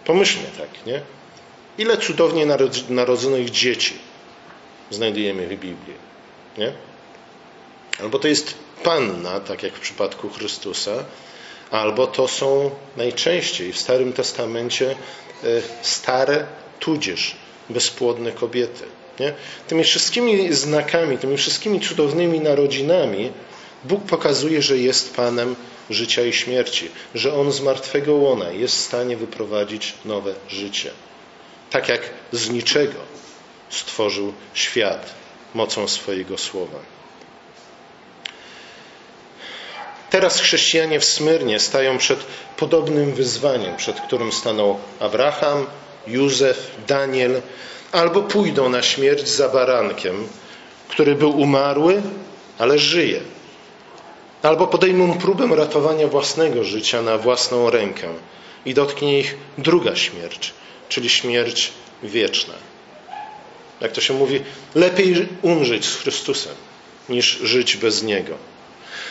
Pomyślmy 0.04 0.46
tak, 0.58 0.86
nie? 0.86 1.00
Ile 1.78 1.96
cudownie 1.96 2.46
narodzonych 2.88 3.50
dzieci 3.50 3.94
znajdujemy 4.90 5.46
w 5.46 5.50
Biblii, 5.50 5.94
nie? 6.58 6.72
Albo 8.00 8.18
to 8.18 8.28
jest 8.28 8.54
panna, 8.82 9.40
tak 9.40 9.62
jak 9.62 9.72
w 9.72 9.80
przypadku 9.80 10.28
Chrystusa, 10.28 11.04
albo 11.70 12.06
to 12.06 12.28
są 12.28 12.70
najczęściej 12.96 13.72
w 13.72 13.78
Starym 13.78 14.12
Testamencie 14.12 14.90
e, 14.90 14.96
stare, 15.82 16.46
tudzież 16.80 17.36
bezpłodne 17.70 18.32
kobiety. 18.32 18.84
Nie? 19.20 19.32
Tymi 19.68 19.84
wszystkimi 19.84 20.52
znakami, 20.52 21.18
tymi 21.18 21.36
wszystkimi 21.36 21.80
cudownymi 21.80 22.40
narodzinami 22.40 23.32
Bóg 23.84 24.04
pokazuje, 24.04 24.62
że 24.62 24.78
jest 24.78 25.16
Panem 25.16 25.56
życia 25.90 26.22
i 26.22 26.32
śmierci, 26.32 26.90
że 27.14 27.34
On 27.34 27.52
z 27.52 27.60
martwego 27.60 28.14
łona 28.14 28.50
jest 28.50 28.76
w 28.76 28.80
stanie 28.80 29.16
wyprowadzić 29.16 29.94
nowe 30.04 30.34
życie. 30.48 30.90
Tak 31.70 31.88
jak 31.88 32.00
z 32.32 32.50
niczego 32.50 32.98
stworzył 33.70 34.32
świat 34.54 35.14
mocą 35.54 35.88
swojego 35.88 36.38
słowa. 36.38 36.78
Teraz 40.10 40.40
chrześcijanie 40.40 41.00
w 41.00 41.04
Smyrnie 41.04 41.60
stają 41.60 41.98
przed 41.98 42.20
podobnym 42.56 43.14
wyzwaniem, 43.14 43.76
przed 43.76 44.00
którym 44.00 44.32
stanął 44.32 44.78
Abraham, 45.00 45.66
Józef, 46.06 46.70
Daniel, 46.88 47.42
albo 47.92 48.22
pójdą 48.22 48.68
na 48.68 48.82
śmierć 48.82 49.28
za 49.28 49.48
barankiem, 49.48 50.28
który 50.88 51.14
był 51.14 51.40
umarły, 51.40 52.02
ale 52.58 52.78
żyje. 52.78 53.20
Albo 54.42 54.66
podejmą 54.66 55.18
próbę 55.18 55.56
ratowania 55.56 56.06
własnego 56.06 56.64
życia 56.64 57.02
na 57.02 57.18
własną 57.18 57.70
rękę 57.70 58.08
i 58.64 58.74
dotknie 58.74 59.20
ich 59.20 59.36
druga 59.58 59.96
śmierć, 59.96 60.54
czyli 60.88 61.08
śmierć 61.08 61.72
wieczna. 62.02 62.54
Jak 63.80 63.92
to 63.92 64.00
się 64.00 64.14
mówi, 64.14 64.40
lepiej 64.74 65.28
umrzeć 65.42 65.84
z 65.84 65.96
Chrystusem 65.96 66.54
niż 67.08 67.26
żyć 67.26 67.76
bez 67.76 68.02
Niego. 68.02 68.34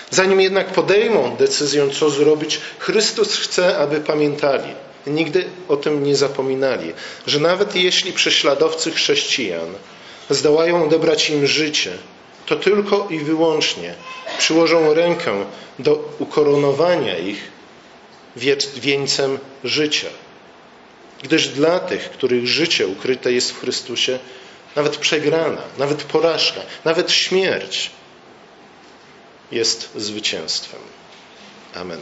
Zanim 0.10 0.42
jednak 0.42 0.68
podejmą 0.68 1.36
decyzję, 1.36 1.90
co 1.90 2.10
zrobić, 2.10 2.60
Chrystus 2.80 3.38
chce, 3.38 3.78
aby 3.78 4.00
pamiętali, 4.00 4.74
nigdy 5.08 5.50
o 5.68 5.78
tym 5.78 6.04
nie 6.04 6.16
zapominali, 6.16 6.94
że 7.28 7.40
nawet 7.40 7.76
jeśli 7.76 8.14
prześladowcy 8.14 8.92
chrześcijan 8.92 9.74
zdołają 10.30 10.84
odebrać 10.84 11.30
im 11.30 11.48
życie, 11.48 11.92
to 12.46 12.56
tylko 12.56 13.08
i 13.10 13.20
wyłącznie 13.20 13.94
przyłożą 14.38 14.94
rękę 14.94 15.46
do 15.80 16.10
ukoronowania 16.20 17.18
ich 17.18 17.52
wieńcem 18.76 19.40
życia. 19.64 20.08
Gdyż 21.24 21.48
dla 21.48 21.80
tych, 21.80 22.10
których 22.10 22.48
życie 22.48 22.88
ukryte 22.88 23.32
jest 23.32 23.52
w 23.52 23.60
Chrystusie, 23.60 24.20
nawet 24.76 24.98
przegrana, 24.98 25.62
nawet 25.78 26.04
porażka, 26.04 26.62
nawet 26.86 27.12
śmierć 27.12 27.92
jest 29.52 29.90
zwycięstwem. 29.96 30.80
Amen. 31.76 32.00